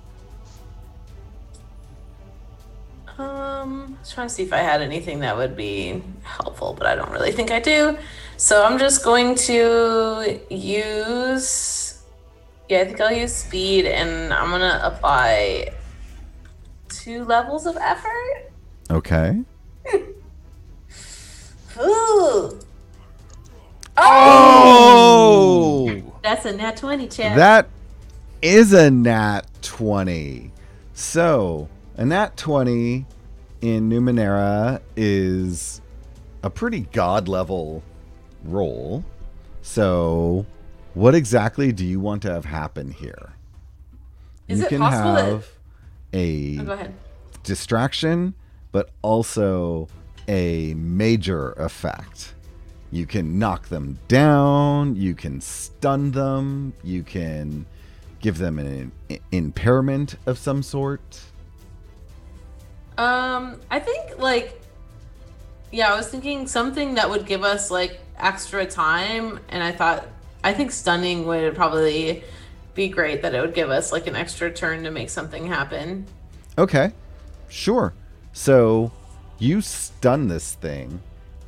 [3.19, 6.87] Um, I was trying to see if I had anything that would be helpful, but
[6.87, 7.99] I don't really think I do.
[8.37, 11.90] So I'm just going to use.
[12.71, 15.73] Yeah, I think I'll use speed, and I'm gonna apply
[16.89, 18.53] two levels of effort.
[18.89, 19.41] Okay.
[21.81, 22.61] Ooh,
[23.97, 27.37] Oh, that's a nat twenty, Chad.
[27.37, 27.69] that
[28.41, 30.53] is a nat twenty.
[30.95, 33.05] So a nat twenty
[33.61, 35.81] in Numenera is
[36.45, 37.83] a pretty god level
[38.45, 39.05] roll.
[39.63, 40.47] So,
[40.95, 43.33] what exactly do you want to have happen here?
[44.49, 45.47] Is you it can possible that- have
[46.13, 46.95] a Oh, go ahead.
[47.45, 48.35] distraction,
[48.73, 49.89] but also
[50.29, 52.35] a major effect.
[52.91, 57.67] You can knock them down, you can stun them, you can
[58.21, 61.21] give them an i- impairment of some sort.
[62.99, 64.61] Um, I think like,
[65.71, 70.07] yeah, I was thinking something that would give us like extra time, and I thought
[70.43, 72.25] I think stunning would probably
[72.75, 73.23] be great.
[73.23, 76.07] That it would give us like an extra turn to make something happen.
[76.59, 76.93] Okay,
[77.49, 77.93] sure.
[78.33, 78.93] So
[79.39, 81.01] you stun this thing,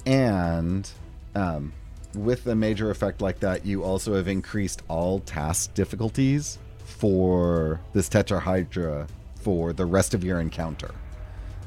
[0.07, 0.89] and
[1.35, 1.73] um,
[2.15, 8.09] with a major effect like that, you also have increased all task difficulties for this
[8.09, 10.91] Tetrahydra for the rest of your encounter.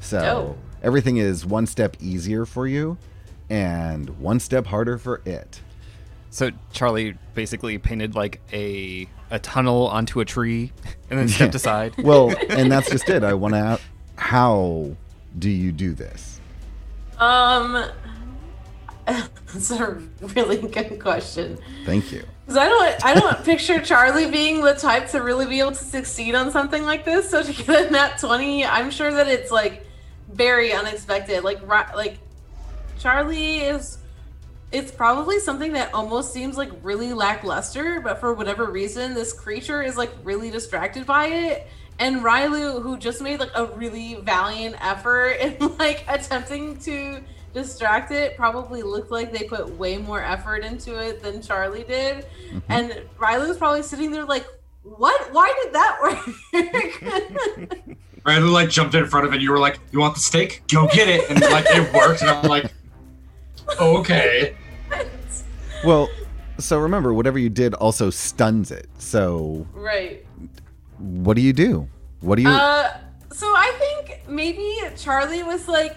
[0.00, 0.56] So Oh.
[0.82, 2.96] everything is one step easier for you
[3.50, 5.60] and one step harder for it.
[6.36, 10.70] So Charlie basically painted like a a tunnel onto a tree
[11.10, 11.94] and then stepped aside.
[12.02, 13.24] Well, and that's just it.
[13.24, 13.80] I want to.
[14.16, 14.94] How
[15.38, 16.38] do you do this?
[17.16, 17.86] Um,
[19.06, 21.56] that's a really good question.
[21.86, 22.22] Thank you.
[22.44, 25.84] Because I don't, I don't picture Charlie being the type to really be able to
[25.84, 27.30] succeed on something like this.
[27.30, 29.86] So to get a nat twenty, I'm sure that it's like
[30.30, 31.44] very unexpected.
[31.44, 32.18] Like, ri- like
[32.98, 33.96] Charlie is,
[34.72, 39.82] it's probably something that almost seems like really lackluster, but for whatever reason, this creature
[39.82, 41.66] is like really distracted by it.
[41.98, 47.20] And Rylu, who just made like a really valiant effort in like attempting to
[47.54, 52.26] distract it, probably looked like they put way more effort into it than Charlie did.
[52.48, 52.58] Mm-hmm.
[52.68, 54.46] And Rylu's probably sitting there like,
[54.82, 55.32] what?
[55.32, 55.98] Why did that
[57.72, 57.96] work?
[58.26, 59.40] Riley like jumped in front of it.
[59.40, 60.62] You were like, "You want the steak?
[60.68, 62.22] Go get it!" And like it worked.
[62.22, 62.72] And I'm like,
[63.80, 64.56] "Okay."
[65.84, 66.08] Well,
[66.58, 68.88] so remember, whatever you did also stuns it.
[68.98, 70.24] So right.
[70.98, 71.88] what do you do?
[72.20, 72.48] What do you?
[72.48, 72.96] Uh,
[73.30, 75.96] so I think maybe Charlie was like,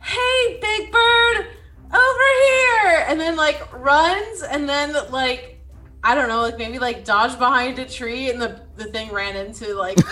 [0.00, 1.46] "Hey, Big Bird,
[1.92, 5.60] over here," and then like runs, and then like
[6.04, 9.34] I don't know, like maybe like dodge behind a tree, and the the thing ran
[9.34, 10.02] into like the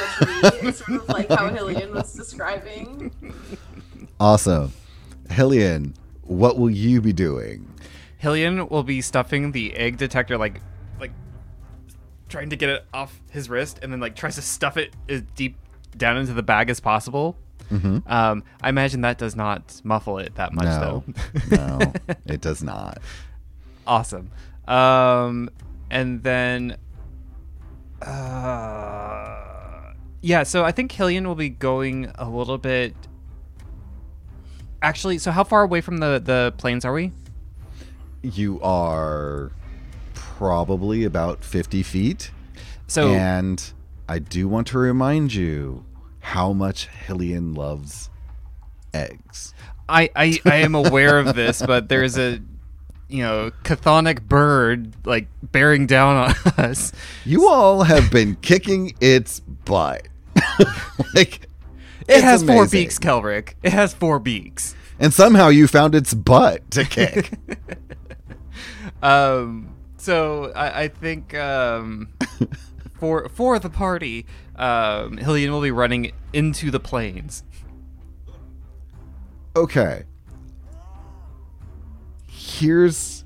[0.51, 3.13] tree, It's sort of like how Hillian was describing.
[4.21, 4.73] awesome,
[5.31, 5.95] Hillian.
[6.25, 7.73] What will you be doing?
[8.23, 10.61] Hillian will be stuffing the egg detector like
[10.99, 11.13] like
[12.29, 15.23] trying to get it off his wrist and then like tries to stuff it as
[15.35, 15.57] deep
[15.97, 17.37] down into the bag as possible.
[18.07, 21.05] Um, I imagine that does not muffle it that much no,
[21.51, 21.57] though.
[21.57, 21.93] no,
[22.27, 22.99] it does not.
[23.87, 24.31] awesome.
[24.67, 25.51] Um,
[25.91, 26.77] and then,
[28.03, 30.43] uh, yeah.
[30.43, 32.95] So I think Hillian will be going a little bit.
[34.85, 37.11] Actually, so how far away from the the plains are we?
[38.21, 39.51] You are
[40.13, 42.31] probably about fifty feet,
[42.87, 43.73] So and
[44.07, 45.87] I do want to remind you
[46.21, 48.11] how much Hillian loves
[48.93, 49.55] eggs.
[49.89, 52.41] I, I, I am aware of this, but there's a
[53.09, 56.93] you know chthonic bird like bearing down on us.
[57.25, 60.09] You all have been kicking its butt.
[61.15, 61.49] like
[62.09, 63.55] It it's has four beaks, Kelric.
[63.63, 64.75] It has four beaks.
[64.99, 67.33] And somehow you found its butt to kick.
[69.03, 72.09] Um, so I, I think um,
[72.99, 74.27] for for the party,
[74.57, 77.43] um, Hillian will be running into the plains.
[79.57, 80.05] okay.
[82.27, 83.25] Here's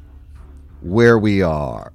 [0.80, 1.92] where we are.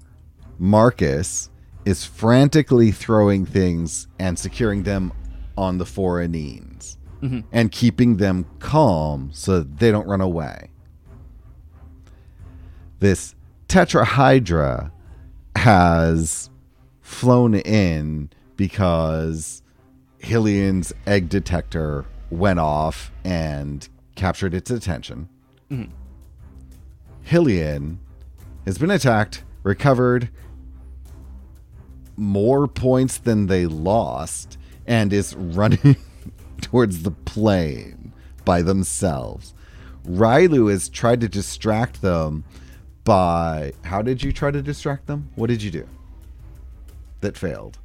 [0.59, 1.49] Marcus
[1.85, 5.11] is frantically throwing things and securing them
[5.57, 7.39] on the four aneens mm-hmm.
[7.51, 10.69] and keeping them calm so they don't run away.
[12.99, 13.35] This
[13.67, 14.91] tetrahydra
[15.55, 16.49] has
[17.01, 19.61] flown in because
[20.19, 25.29] Hillian's egg detector went off and captured its attention.
[25.69, 25.91] Mm-hmm.
[27.27, 27.97] Hillian
[28.65, 30.29] has been attacked, recovered
[32.15, 35.95] more points than they lost, and is running
[36.61, 38.13] towards the plane
[38.45, 39.53] by themselves.
[40.05, 42.43] Rylu has tried to distract them
[43.03, 43.73] by.
[43.83, 45.29] How did you try to distract them?
[45.35, 45.87] What did you do?
[47.21, 47.79] That failed.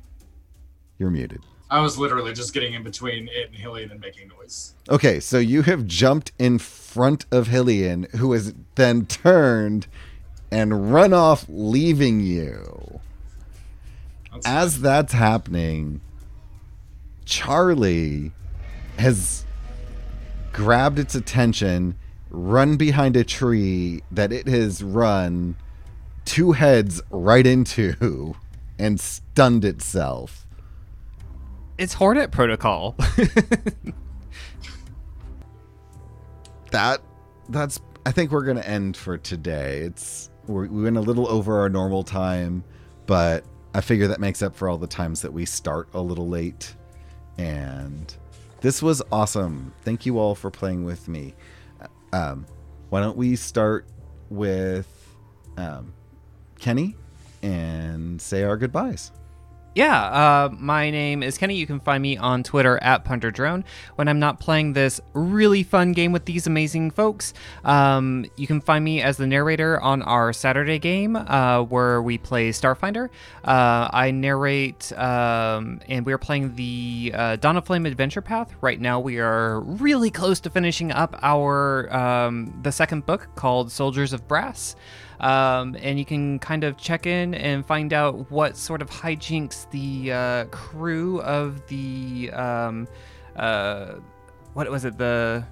[0.98, 1.42] You're muted.
[1.70, 4.74] I was literally just getting in between it and Hillian and making noise.
[4.88, 9.86] Okay, so you have jumped in front of Hillian, who has then turned
[10.50, 13.00] and run off, leaving you.
[14.32, 16.00] That's As that's happening,
[17.28, 18.32] Charlie
[18.98, 19.44] has
[20.54, 21.94] grabbed its attention,
[22.30, 25.54] run behind a tree that it has run
[26.24, 28.34] two heads right into,
[28.78, 30.46] and stunned itself.
[31.76, 32.96] It's Hornet Protocol.
[36.70, 37.00] that
[37.48, 41.60] that's i think we're gonna end for today it's we're, we went a little over
[41.60, 42.62] our normal time
[43.06, 46.28] but i figure that makes up for all the times that we start a little
[46.28, 46.74] late
[47.38, 48.14] and
[48.60, 49.72] this was awesome.
[49.82, 51.34] Thank you all for playing with me.
[52.12, 52.46] Um,
[52.90, 53.86] why don't we start
[54.30, 54.88] with
[55.56, 55.92] um,
[56.58, 56.96] kenny
[57.42, 59.12] and say our goodbyes
[59.78, 61.54] yeah, uh, my name is Kenny.
[61.54, 63.62] You can find me on Twitter at PunterDrone.
[63.94, 67.32] When I'm not playing this really fun game with these amazing folks,
[67.64, 72.18] um, you can find me as the narrator on our Saturday game uh, where we
[72.18, 73.08] play Starfinder.
[73.44, 78.52] Uh, I narrate, um, and we are playing the uh, Dawn of Flame Adventure Path.
[78.60, 83.70] Right now, we are really close to finishing up our um, the second book called
[83.70, 84.74] Soldiers of Brass
[85.20, 89.70] um, and you can kind of check in and find out what sort of hijinks
[89.70, 92.86] the uh, crew of the um,
[93.36, 93.94] uh,
[94.54, 95.44] what was it the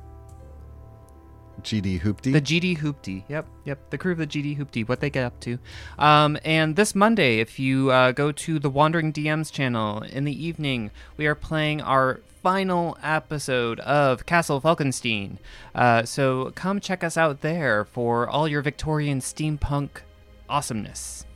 [1.62, 3.24] gd hoopty the GD Hoopty.
[3.28, 3.90] Yep, yep.
[3.90, 5.58] The crew of the GD Hoopty, what they get up to.
[5.98, 10.44] Um, and this Monday, if you uh, go to the Wandering DMs channel in the
[10.46, 15.40] evening, we are playing our final episode of Castle Falkenstein.
[15.74, 20.02] Uh, so come check us out there for all your Victorian steampunk
[20.48, 21.26] awesomeness.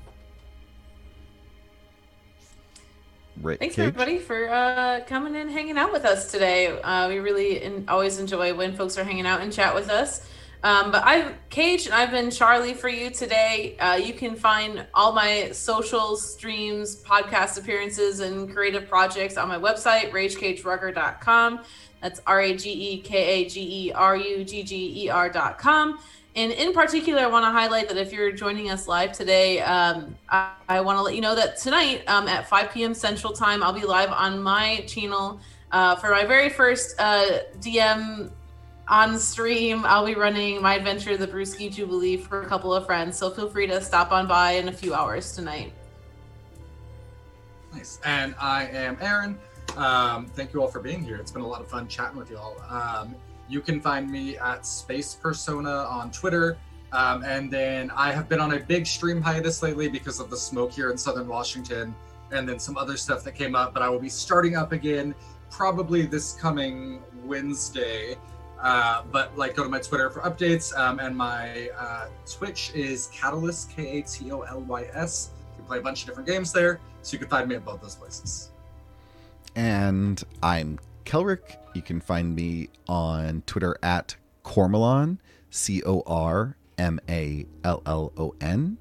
[3.43, 3.89] Rick Thanks Cage?
[3.89, 6.81] everybody for uh, coming and hanging out with us today.
[6.81, 10.25] Uh, we really in, always enjoy when folks are hanging out and chat with us.
[10.63, 13.77] Um, but I've Cage and I've been Charlie for you today.
[13.79, 19.59] Uh, you can find all my social streams, podcast appearances, and creative projects on my
[19.59, 21.61] website, ragekagerugger.com.
[22.03, 25.99] That's R A G E K A G E R U G G E R.com.
[26.37, 30.17] And in particular, I want to highlight that if you're joining us live today, um,
[30.29, 32.95] I, I want to let you know that tonight um, at 5 p.m.
[32.95, 35.41] Central Time, I'll be live on my channel
[35.73, 38.31] uh, for my very first uh, DM
[38.91, 39.85] on stream.
[39.87, 43.17] I'll be running my adventure, the Brewski Jubilee, for a couple of friends.
[43.17, 45.73] So feel free to stop on by in a few hours tonight.
[47.73, 48.01] Nice.
[48.05, 49.39] And I am Aaron.
[49.77, 51.17] Um, thank you all for being here.
[51.17, 52.57] It's been a lot of fun chatting with you all.
[52.69, 53.15] Um,
[53.49, 56.59] you can find me at Space Persona on Twitter.
[56.93, 60.37] Um, and then I have been on a big stream hiatus lately because of the
[60.37, 61.95] smoke here in Southern Washington
[62.33, 63.73] and then some other stuff that came up.
[63.73, 65.15] But I will be starting up again
[65.49, 68.17] probably this coming Wednesday.
[68.63, 70.77] Uh, but like, go to my Twitter for updates.
[70.79, 75.31] Um, and my uh, Twitch is Catalyst, K A T O L Y S.
[75.53, 76.81] You can play a bunch of different games there.
[77.03, 78.51] So you can find me at both those places.
[79.57, 81.57] and I'm Kelrick.
[81.75, 85.19] You can find me on Twitter at Cormallon,
[85.51, 88.77] C O R M A L L O N.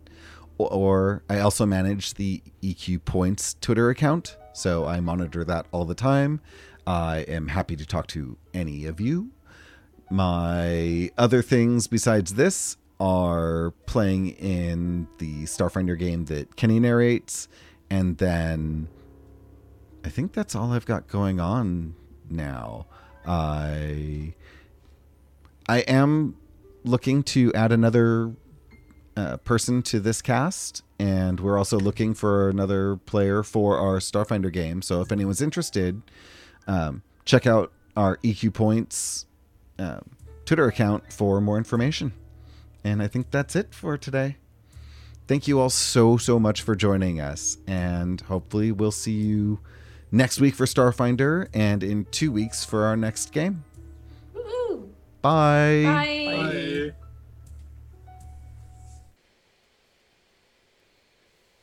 [0.58, 5.96] Or I also manage the EQ Points Twitter account, so I monitor that all the
[5.96, 6.42] time.
[6.86, 9.30] I am happy to talk to any of you.
[10.10, 17.48] My other things besides this are playing in the Starfinder game that Kenny narrates,
[17.90, 18.88] and then
[20.04, 21.96] I think that's all I've got going on
[22.30, 22.88] now.
[23.26, 24.34] I
[25.68, 26.36] I am
[26.84, 28.34] looking to add another
[29.16, 34.52] uh, person to this cast, and we're also looking for another player for our Starfinder
[34.52, 34.82] game.
[34.82, 36.02] So if anyone's interested,
[36.68, 39.28] um, check out our EQ Points
[39.80, 40.00] uh,
[40.46, 42.12] Twitter account for more information.
[42.84, 44.38] And I think that's it for today.
[45.28, 47.58] Thank you all so, so much for joining us.
[47.68, 49.60] And hopefully, we'll see you
[50.12, 53.64] next week for Starfinder and in two weeks for our next game.
[54.34, 54.90] Woo-hoo.
[55.22, 55.84] Bye.
[55.86, 56.92] Bye.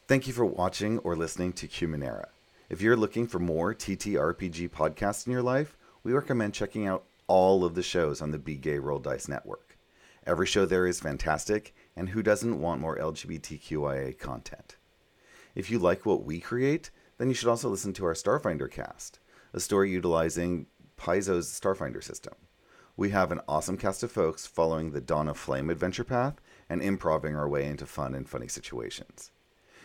[0.06, 2.26] Thank you for watching or listening to Cumanera.
[2.70, 7.64] If you're looking for more TTRPG podcasts in your life, we recommend checking out all
[7.64, 9.78] of the shows on the Be Gay Roll Dice Network.
[10.26, 14.76] Every show there is fantastic, and who doesn't want more LGBTQIA content?
[15.54, 19.20] If you like what we create, then you should also listen to our Starfinder cast,
[19.52, 20.66] a story utilizing
[20.96, 22.34] Paizo's Starfinder system.
[22.96, 26.82] We have an awesome cast of folks following the Dawn of Flame adventure path and
[26.82, 29.30] improving our way into fun and funny situations.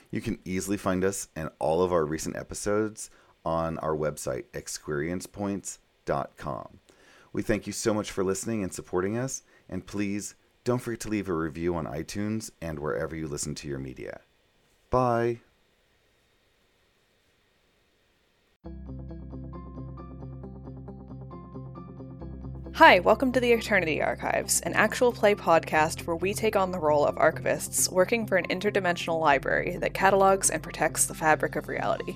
[0.09, 3.11] You can easily find us and all of our recent episodes
[3.45, 6.79] on our website, experiencepoints.com.
[7.33, 11.09] We thank you so much for listening and supporting us, and please don't forget to
[11.09, 14.19] leave a review on iTunes and wherever you listen to your media.
[14.89, 15.39] Bye.
[22.75, 26.79] Hi, welcome to the Eternity Archives, an actual play podcast where we take on the
[26.79, 31.67] role of archivists working for an interdimensional library that catalogs and protects the fabric of
[31.67, 32.15] reality.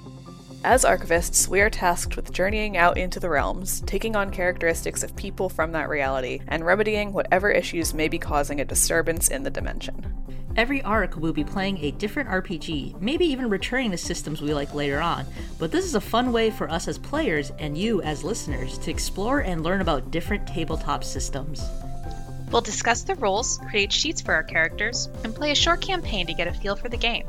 [0.66, 5.16] As archivists, we are tasked with journeying out into the realms, taking on characteristics of
[5.16, 9.51] people from that reality, and remedying whatever issues may be causing a disturbance in the
[9.51, 10.11] dimension.
[10.55, 14.74] Every arc will be playing a different RPG, maybe even returning to systems we like
[14.74, 15.28] later on,
[15.59, 18.89] but this is a fun way for us as players and you as listeners to
[18.89, 21.63] explore and learn about different tabletop systems.
[22.49, 26.34] We'll discuss the rules, create sheets for our characters, and play a short campaign to
[26.34, 27.28] get a feel for the game.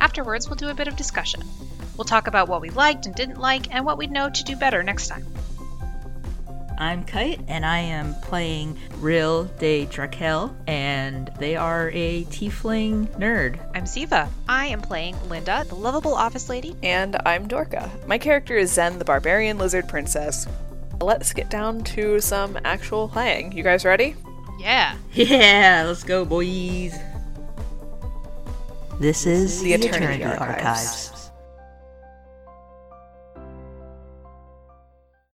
[0.00, 1.42] Afterwards, we'll do a bit of discussion.
[1.96, 4.56] We'll talk about what we liked and didn't like and what we'd know to do
[4.56, 5.26] better next time.
[6.78, 13.58] I'm Kite, and I am playing Real de Drakel, and they are a tiefling nerd.
[13.74, 14.28] I'm Siva.
[14.46, 16.76] I am playing Linda, the lovable office lady.
[16.82, 17.88] And I'm Dorka.
[18.06, 20.46] My character is Zen, the barbarian lizard princess.
[21.00, 23.52] Let's get down to some actual playing.
[23.52, 24.14] You guys ready?
[24.58, 24.96] Yeah.
[25.12, 26.94] Yeah, let's go, boys.
[29.00, 31.15] This is The Eternity Archives.